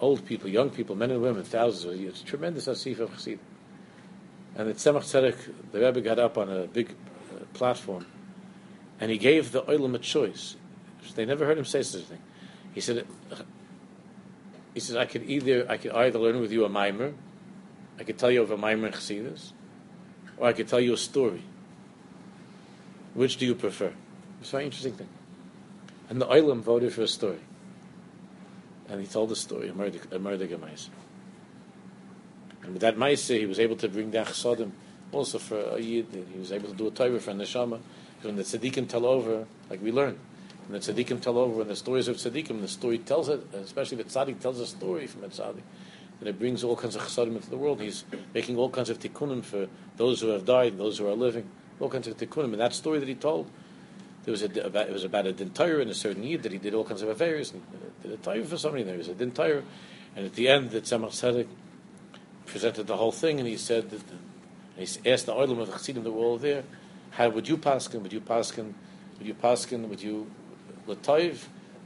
[0.00, 2.00] old people, young people, men and women, thousands.
[2.00, 3.38] It's a tremendous asif of chassidim.
[4.56, 5.36] And the Tzemach Tzedek,
[5.70, 8.04] the Rebbe got up on a big uh, platform,
[9.00, 10.56] and he gave the oilam a choice.
[11.14, 12.22] They never heard him say such a thing.
[12.74, 13.06] He said,
[14.74, 17.12] he says, I could either I could either learn with you a mimer,
[17.98, 19.52] I could tell you of a mimer in Chassidus,
[20.36, 21.44] or I could tell you a story.
[23.14, 23.92] Which do you prefer?
[24.42, 25.08] It's a very interesting thing.
[26.10, 27.38] And the Oilam voted for a story.
[28.88, 30.90] And he told the story, a murder, Gemais.
[32.62, 34.72] And with that Maise, he was able to bring down Chasodim
[35.12, 36.06] also for a Yid.
[36.32, 37.80] He was able to do a Torah for a Neshama.
[38.22, 40.18] When the Tzaddikim tell over, like we learned,
[40.66, 43.96] and the tzaddikim tell over when the stories of tzaddikim, the story tells it, especially
[43.96, 45.62] the tzaddik tells a story from a tzaddik,
[46.20, 47.80] and it brings all kinds of chasadim into the world.
[47.80, 49.66] He's making all kinds of tikkunim for
[49.96, 51.48] those who have died, those who are living,
[51.80, 52.52] all kinds of tikkunim.
[52.52, 53.50] And that story that he told,
[54.24, 56.58] there was a, about, it was about a dintayr in a certain year that he
[56.58, 58.84] did all kinds of affairs, and uh, did a tayr for somebody.
[58.84, 59.62] There was a dintayr,
[60.14, 61.48] and at the end, the Tzemach Tzedek
[62.46, 64.02] presented the whole thing, and he said that,
[64.76, 66.64] he asked the oilam of the chassidim that were all there,
[67.10, 68.02] how would you paskin?
[68.02, 68.74] Would you paskin?
[69.22, 70.28] would you paskin, would you
[70.88, 71.44] latoiv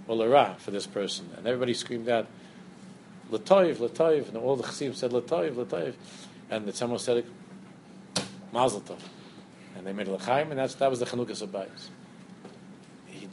[0.08, 1.28] or lara for this person?
[1.36, 2.26] And everybody screamed out,
[3.30, 5.94] latoiv, latoiv, and all the chasim said latoiv, latoiv,
[6.50, 7.26] and the tzemach said,
[8.52, 9.00] mazel tov.
[9.76, 11.88] And they made a l'chaim, and that's, that was the Chanukas Abayis.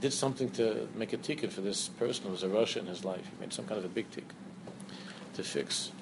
[0.04, 3.06] Did something to make a ticket for this person who was a Russia in his
[3.06, 3.22] life.
[3.22, 4.34] He made some kind of a big ticket
[5.36, 5.93] to fix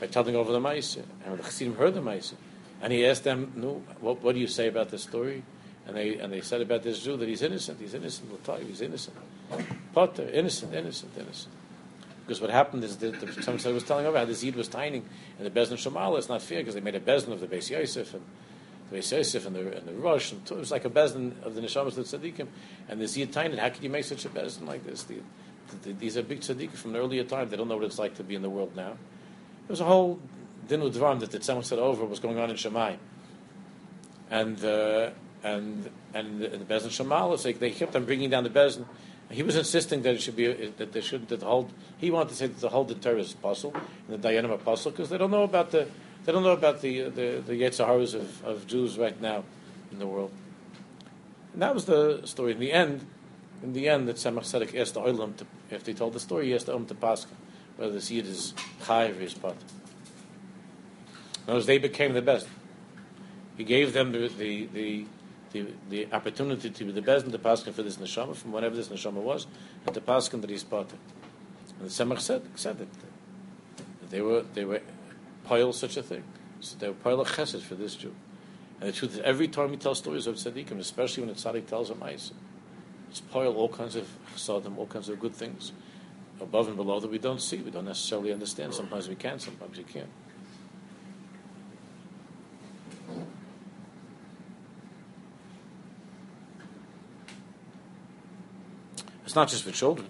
[0.00, 1.04] by telling over the Maisa.
[1.24, 2.34] And the Chassidim heard the Maisa.
[2.82, 5.44] And he asked them, no, what, what do you say about this story?
[5.86, 8.80] And they, and they said about this Jew that he's innocent, he's innocent, you, he's
[8.80, 9.16] innocent.
[9.94, 11.54] Potter, innocent, innocent, innocent.
[12.26, 15.08] Because what happened is that the, someone was telling over how the Zid was tining
[15.38, 17.70] and the Bezin Shemala is not fair because they made a Bezin of the Beis
[17.70, 18.24] Yosef and
[18.90, 20.32] the Yosef and the, and the Rosh.
[20.32, 22.48] And it was like a Bezin of the Neshamas of the Tzaddikim.
[22.88, 25.04] And the Zid tiny, how could you make such a Bezin like this?
[25.04, 25.16] The,
[25.82, 27.48] the, these are big Tzaddikim from the earlier time.
[27.48, 28.96] They don't know what it's like to be in the world now.
[29.66, 30.18] There was a whole
[30.68, 32.96] Dinu Dvarim that the Tzemach said over was going on in Shemai.
[34.30, 35.10] And, uh,
[35.42, 38.84] and, and the, the Bezin Shemal, like they kept on bringing down the Bezin.
[39.30, 41.72] He was insisting that it should be that they should that hold.
[41.98, 43.72] He wanted to say that the whole the Torah is apostle
[44.08, 45.86] and the Dayanim apostle because they don't know about the
[46.24, 49.44] they don't know about the uh, the the Yetzaharas of, of Jews right now
[49.90, 50.32] in the world.
[51.52, 52.52] And that was the story.
[52.52, 53.06] In the end,
[53.62, 56.46] in the end, that Tzemach Tzedek asked the Olam to after he told the story,
[56.46, 57.26] he asked the Olam to Pascha
[57.76, 58.54] whether the seed is
[58.86, 59.56] Chai or his pot.
[61.48, 62.46] In they became the best.
[63.56, 65.06] He gave them the the, the
[65.52, 68.76] the, the opportunity to be the best in the paskin for this neshama, from whatever
[68.76, 69.46] this neshama was,
[69.84, 70.92] and the paskin that he's part
[71.80, 72.86] And the Semach said, that
[74.10, 74.80] they were they were
[75.50, 76.22] pile such a thing.
[76.60, 78.14] So they were pile of chesed for this Jew.
[78.80, 81.66] And the truth is, every time he tells stories of tzaddikim, especially when a tzaddik
[81.66, 82.32] tells a ma'isa,
[83.10, 85.72] it's pile all kinds of chesadim, all kinds of good things
[86.40, 88.72] above and below that we don't see, we don't necessarily understand.
[88.72, 90.08] Sometimes we can, sometimes we can't.
[99.24, 100.06] It's not just for children.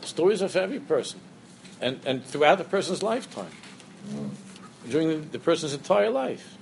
[0.00, 1.20] Stories are for every person,
[1.80, 3.50] and, and throughout a person's lifetime,
[4.88, 6.56] during the, the person's entire life.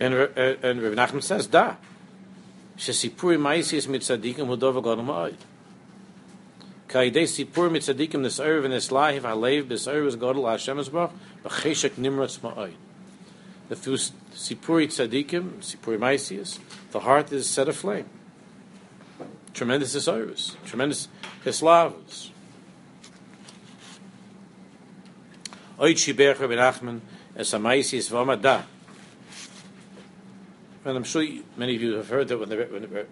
[0.00, 1.76] And, uh, and Rabbi Nachman says, da.
[2.76, 5.36] Shesipuri ma'isi mit tzadikim hudova gadol ma'od.
[6.88, 11.12] Kaidei sipur mitzadikim nesarev and neslahiv halev besarev is gadol Hashem esbach
[11.44, 12.74] b'cheshek nimratz ma'oid.
[13.68, 13.98] That through
[14.34, 16.58] sipuri tzadikim, sipuri maisius,
[16.90, 18.06] the heart is set aflame.
[19.54, 21.08] Tremendous service, tremendous
[21.44, 22.30] hislavus.
[25.78, 27.00] Oid shiberch Rabbi Nachman
[27.36, 28.64] es ha'maisius v'amadah.
[30.84, 31.24] And I'm sure
[31.56, 32.56] many of you have heard that when, the,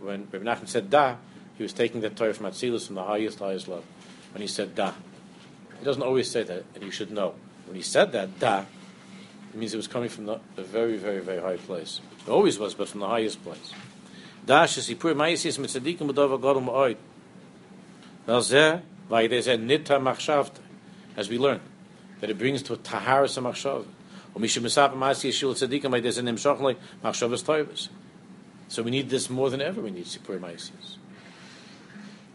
[0.01, 1.17] when, when Nachman said da,
[1.57, 3.85] he was taking that Torah from Atzilus from the highest, highest level.
[4.33, 4.93] When he said da,
[5.79, 7.35] he doesn't always say that, and you should know.
[7.67, 8.65] When he said that da,
[9.53, 12.01] it means it was coming from the, a very, very, very high place.
[12.27, 13.73] It always was, but from the highest place.
[21.17, 21.61] As we learned,
[22.21, 23.85] that it brings to a taharas machshav.
[28.69, 29.81] So we need this more than ever.
[29.81, 30.97] We need sipur ma'asis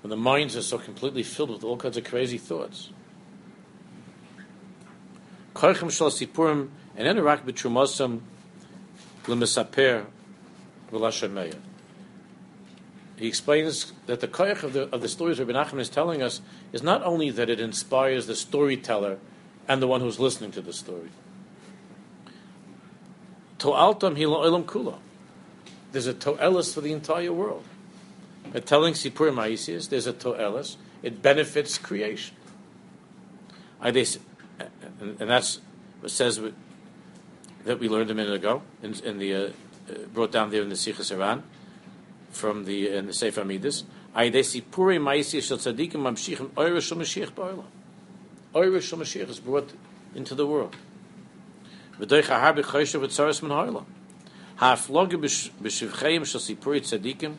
[0.06, 2.92] when the minds are so completely filled with all kinds of crazy thoughts.
[6.96, 8.22] And enarak b'trumasam
[9.28, 10.06] l'mesaper
[10.92, 11.58] v'lashameya.
[13.18, 16.42] He explains that the koich of the, of the stories Rabbi Nachman is telling us
[16.74, 19.20] is not only that it inspires the storyteller
[19.68, 21.10] and the one who's listening to the story.
[23.58, 24.98] To'altam hila kula.
[25.94, 27.64] There's a to'elis for the entire world.
[28.52, 30.76] By telling Sipur Ma'isius, there's a to'elis.
[31.02, 32.36] It benefits creation.
[33.82, 33.96] And
[35.18, 35.60] that's
[36.02, 36.42] what says
[37.66, 39.50] that we learned a minute ago in, in the uh,
[40.14, 41.44] brought down there in the Sichos Haran
[42.32, 43.84] from the in the Sefer Midas.
[44.16, 47.66] Aydei Sipur Ma'isius shel tzadikim mamshichim oira shel Mashiach ba'olam.
[48.54, 49.74] Oira shel Mashiach is brought
[50.16, 50.76] into the world.
[52.00, 53.86] V'doich ahar b'choyshav v'tzaras min ha'olam.
[54.56, 55.14] Ha'afloge
[55.62, 57.36] b'shivcheim shel Sipur tzadikim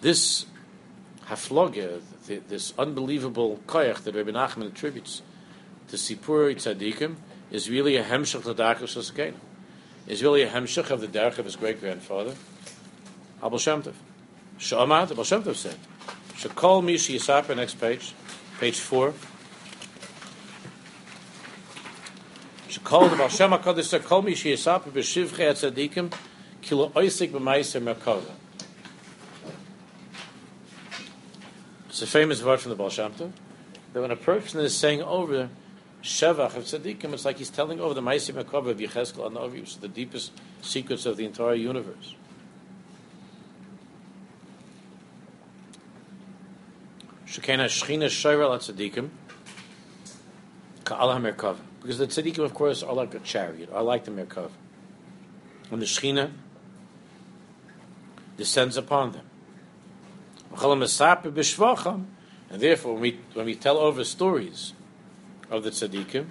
[0.00, 0.46] this
[1.26, 5.22] hafloge, this unbelievable koyach that Rabbi Nachman attributes
[5.88, 7.16] to Sipur Tzadikim,
[7.50, 9.34] is really a hemshach to Darkos Sakein.
[10.06, 12.34] Is really a hemshach of the derech of his great grandfather,
[13.44, 13.94] Abel Shem Tov.
[14.58, 15.76] Shamad, Abel Shem Tov said,
[16.34, 18.14] Shakol Mishi Yisapar, next page,
[18.58, 19.12] page four.
[22.68, 26.12] Shakol the Baal Shem HaKadosh Shakol Mishi Yisapar b'shivchei Tzadikim
[26.62, 28.30] kilo oisik b'maiser merkava.
[31.88, 33.32] It's a famous word from the Baal Shem Tov.
[33.92, 35.50] that when a person is saying over
[36.02, 39.80] Shevach of Tzaddikim, it's like he's telling over the Maisim Akov of Yecheskel and Ovius,
[39.80, 40.32] the deepest
[40.62, 42.14] secrets of the entire universe.
[47.26, 49.10] Shekena Shechina Shoyrel Tzaddikim,
[50.84, 51.58] Ka'al HaMerkava.
[51.82, 54.50] Because the Tzaddikim, of course, are like a chariot, are like the Merkava.
[55.70, 56.32] And the Shechina
[58.36, 59.26] descends upon them.
[62.50, 64.72] And therefore, when we, when we tell over stories
[65.50, 66.26] of the tzaddikim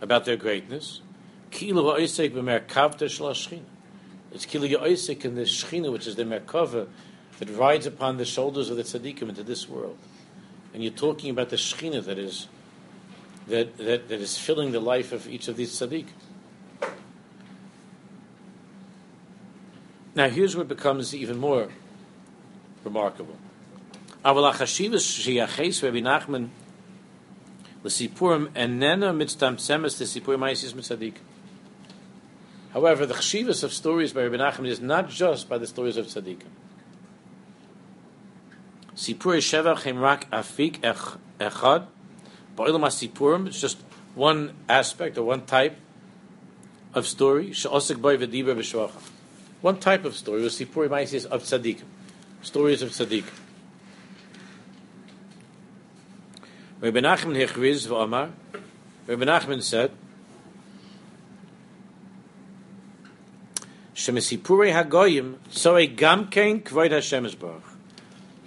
[0.00, 1.00] about their greatness,
[1.50, 1.94] it's kilo
[4.66, 6.88] ya'isek in the shechina, which is the merkava
[7.38, 9.98] that rides upon the shoulders of the tzaddikim into this world.
[10.74, 12.48] And you're talking about the shechina that is
[13.48, 16.08] that, that, that is filling the life of each of these tzaddikim.
[20.14, 21.68] Now, here's what becomes even more
[22.84, 23.36] remarkable.
[24.24, 24.40] Rabbi
[26.00, 26.48] Nachman
[27.86, 31.14] l'sipurim enena mitztamtzemes l'sipurim ma'asis mitzadik.
[32.72, 36.06] However, the chshivas of stories by Rabbi Nachman is not just by the stories of
[36.06, 36.50] tzaddikim.
[38.94, 41.86] Sipur sheva rak afik echad.
[42.56, 43.78] Ba'ilam sipurim it's just
[44.14, 45.76] one aspect or one type
[46.92, 47.52] of story.
[47.52, 49.12] She'osik boy v'dibra b'shvachah.
[49.62, 51.84] One type of story was Sipuri Maisis of Tzaddikim,
[52.42, 53.45] stories of Tzaddikim.
[56.78, 58.32] Rabbi Nachman Hechriz v'Amar,
[59.06, 59.92] Rabbi Nachman said,
[63.94, 67.62] Shemesipurei Hagoyim, so a gamkein kvoid Hashem is You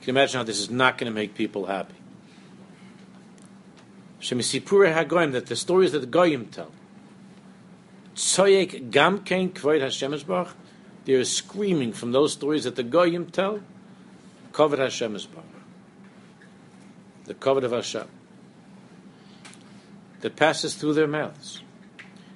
[0.02, 1.96] can imagine how this is not going to make people happy.
[4.22, 6.72] Shemesipurei Hagoyim, that the stories that the Goyim tell,
[8.14, 10.14] Tzoyek gamkein kvoid Hashem
[11.06, 13.62] there is screaming from those stories that the Goyim tell,
[14.54, 15.44] covered Hashem is bar.
[17.26, 18.08] The covet of Hashem.
[20.22, 21.62] That passes through their mouths.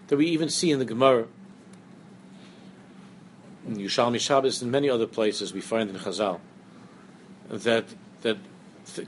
[0.08, 1.28] That we even see in the Gemara,
[3.68, 6.40] in Yushalmi Shabbos, and many other places we find in Chazal,
[7.50, 7.86] that
[8.22, 8.38] that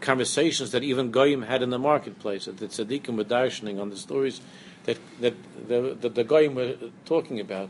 [0.02, 3.98] conversations that even Goyim had in the marketplace, that the tzaddikim were darshaning on the
[3.98, 4.42] stories
[4.86, 5.36] that that
[5.68, 7.70] the, that the Goyim were talking about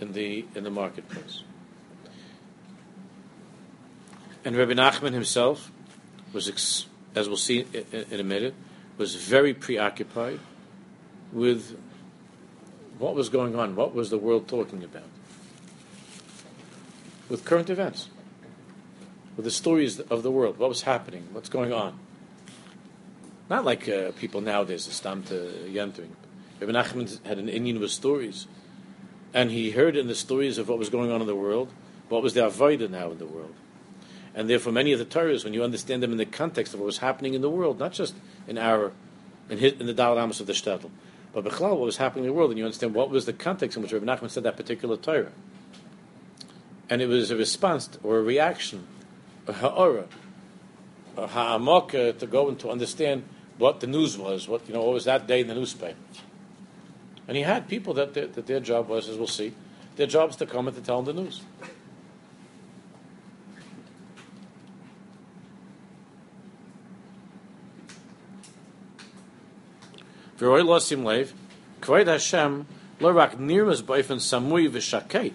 [0.00, 1.42] in the in the marketplace.
[4.44, 5.70] And Rabbi Nachman himself
[6.32, 8.54] was, ex, as we'll see in, in a minute,
[8.98, 10.40] was very preoccupied
[11.32, 11.78] with
[12.98, 15.08] what was going on, what was the world talking about,
[17.28, 18.08] with current events,
[19.36, 21.98] with the stories of the world, what was happening, what's going on.
[23.48, 25.34] Not like uh, people nowadays, the stam to
[25.70, 26.10] yentering.
[26.60, 28.48] Rabbi Nachman had an Indian with stories
[29.32, 31.72] and he heard in the stories of what was going on in the world,
[32.08, 33.54] what was the avodah now in the world.
[34.38, 36.86] And therefore, many of the Torahs, when you understand them in the context of what
[36.86, 38.14] was happening in the world, not just
[38.46, 38.92] in our,
[39.50, 40.90] in, his, in the Dalai of the Shtetl,
[41.32, 43.76] but Bechlal, what was happening in the world, and you understand what was the context
[43.76, 45.32] in which Rabbi Nachman said that particular Torah.
[46.88, 48.86] And it was a response or a reaction,
[49.48, 50.06] a ha'ara,
[51.16, 53.24] a ha'amaka to go and to understand
[53.56, 55.98] what the news was, what you know, what was that day in the newspaper.
[57.26, 59.52] And he had people that their, that their job was, as we'll see,
[59.96, 61.42] their job is to come and to tell him the news.
[70.38, 71.32] V'roi losim leiv,
[71.80, 72.66] kvoid Hashem
[73.00, 75.34] lo rak nirmas b'ofen samui v'shakait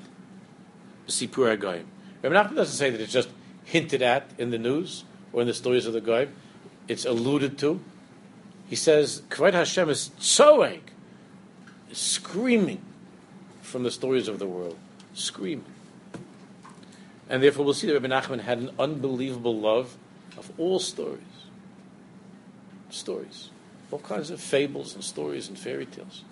[1.07, 1.85] b'sipur hagoyim.
[2.21, 3.29] Rabbi Nachman doesn't say that it's just
[3.65, 6.33] hinted at in the news or in the stories of the goyim.
[6.87, 7.81] It's alluded to.
[8.69, 10.81] He says, kvoid Hashem is tzoeg
[11.91, 12.81] screaming
[13.61, 14.77] from the stories of the world,
[15.13, 15.65] screaming.
[17.29, 19.95] And therefore, we'll see that Rabbi Nachman had an unbelievable love
[20.37, 21.21] of all stories.
[22.89, 23.49] Stories.
[23.93, 26.23] All kinds of fables and stories and fairy tales.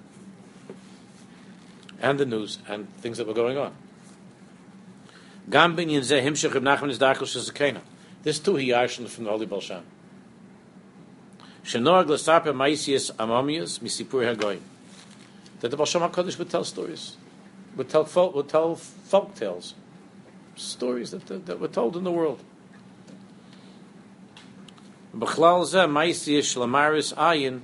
[2.01, 3.75] And the news and things that were going on.
[5.47, 5.67] This
[8.39, 9.83] too he arshed from the Holy Baal Shem.
[11.63, 13.11] Maisius
[13.79, 14.61] misipur hagoyim
[15.59, 17.15] that the Baal Shem HaKadosh would tell stories,
[17.75, 19.75] would tell folk, would tell folk tales,
[20.55, 22.39] stories that, that, that were told in the world.
[25.13, 26.37] Ma'isi
[27.13, 27.61] ayin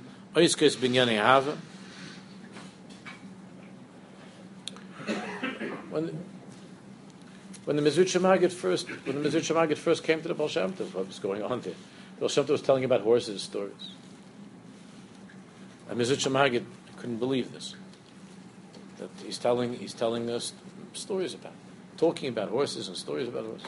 [1.18, 1.58] hava.
[5.90, 6.24] When
[7.64, 11.18] when the Maggid first when the first came to the Baal Shem Tov, what was
[11.18, 11.74] going on there?
[12.16, 13.92] The Baal Shem Tov was telling about horses stories.
[15.88, 15.98] And
[16.30, 17.74] Maggid couldn't believe this
[18.98, 20.52] that he's telling he's telling us
[20.92, 21.52] stories about,
[21.96, 23.66] talking about horses and stories about horses.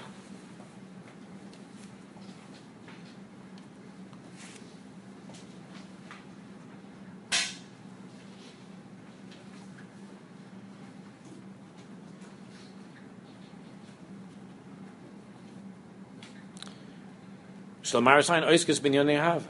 [17.93, 19.41] You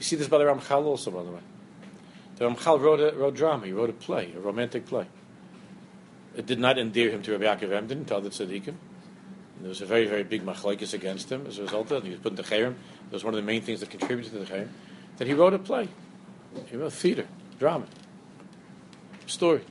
[0.00, 1.40] see this by the Ramchal also, by the way.
[2.36, 3.66] The Ramchal wrote a wrote drama.
[3.66, 5.06] He wrote a play, a romantic play.
[6.36, 8.74] It did not endear him to Rabbi Yaakov Emden, to other tzaddikim.
[9.60, 12.06] There was a very, very big machlokes against him as a result of it.
[12.06, 12.76] He was put in the cherem.
[13.04, 14.68] That was one of the main things that contributed to the cherem.
[15.18, 15.88] That he wrote a play.
[16.66, 17.26] He wrote theater,
[17.58, 17.86] drama,
[19.26, 19.62] story.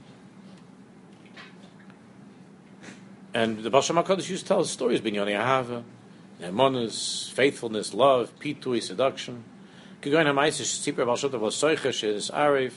[3.34, 5.84] And the Baal Shem HaKadosh used to tell stories, Binyoni Ahava,
[6.42, 9.44] Nemonis, faithfulness, love, pitui, seduction.
[10.02, 12.74] Kigoyin HaMaisis, Tzipra Baal Shem was Soicha, Shes Arev,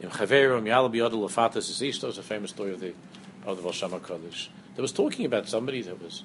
[0.00, 2.94] Im Chaveru, Im Yalabi Yodel, Lefatas, is Ishto, is a famous story of the,
[3.44, 4.48] of the Baal Shem HaKadosh.
[4.76, 6.22] That was talking about somebody that was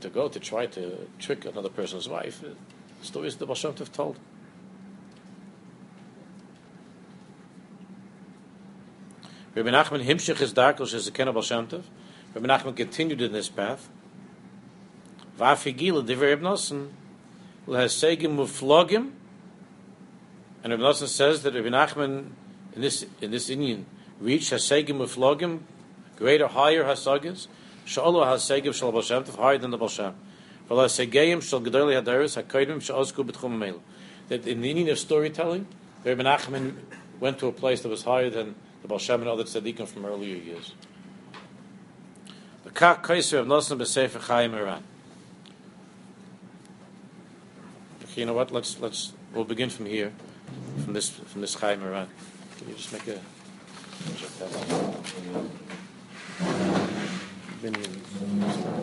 [0.00, 2.40] to go to try to trick another person's wife.
[2.40, 2.56] The
[3.02, 4.18] stories the Shem Tov told.
[9.54, 11.82] Rabbi Nachman Himshich his darkos as a Ken Tov.
[12.34, 13.88] Rabbi Nachman continued in this path.
[15.40, 16.88] Vafigila divrei Nosson
[17.66, 19.12] lehasegim muflogim.
[20.62, 22.26] And Rabbi Nosson says that Rabbi Nachman
[22.74, 23.86] in this in this Indian
[24.20, 25.60] reached hasegim muflogim,
[26.16, 27.46] greater, higher hasagis.
[27.86, 30.14] Shalu hasegim shal Baal Shem higher than the Baal Shem.
[30.68, 33.82] V'lasegayim shal gedolei hadaris hakoydim sha'osku b'tchum meil.
[34.28, 35.66] That in the Indian of storytelling,
[36.04, 36.74] Rabbi Nachman
[37.18, 40.04] went to a place that was higher than the Baal Shem and other tzaddikim from
[40.04, 40.74] earlier years.
[42.64, 44.82] The Kach Kaiser of Nosson b'Sefer Chayei Moharan.
[48.04, 48.52] Okay, you know what?
[48.52, 50.12] Let's let's we'll begin from here,
[50.84, 51.80] from this from this Chaim.
[51.80, 52.06] Can
[52.68, 53.18] you just make a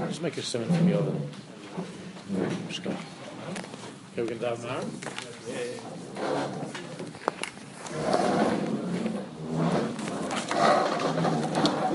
[0.07, 1.13] just make a simon from the other.
[2.67, 2.89] Just go.
[4.13, 4.63] Okay, we can dive
[8.33, 8.43] now.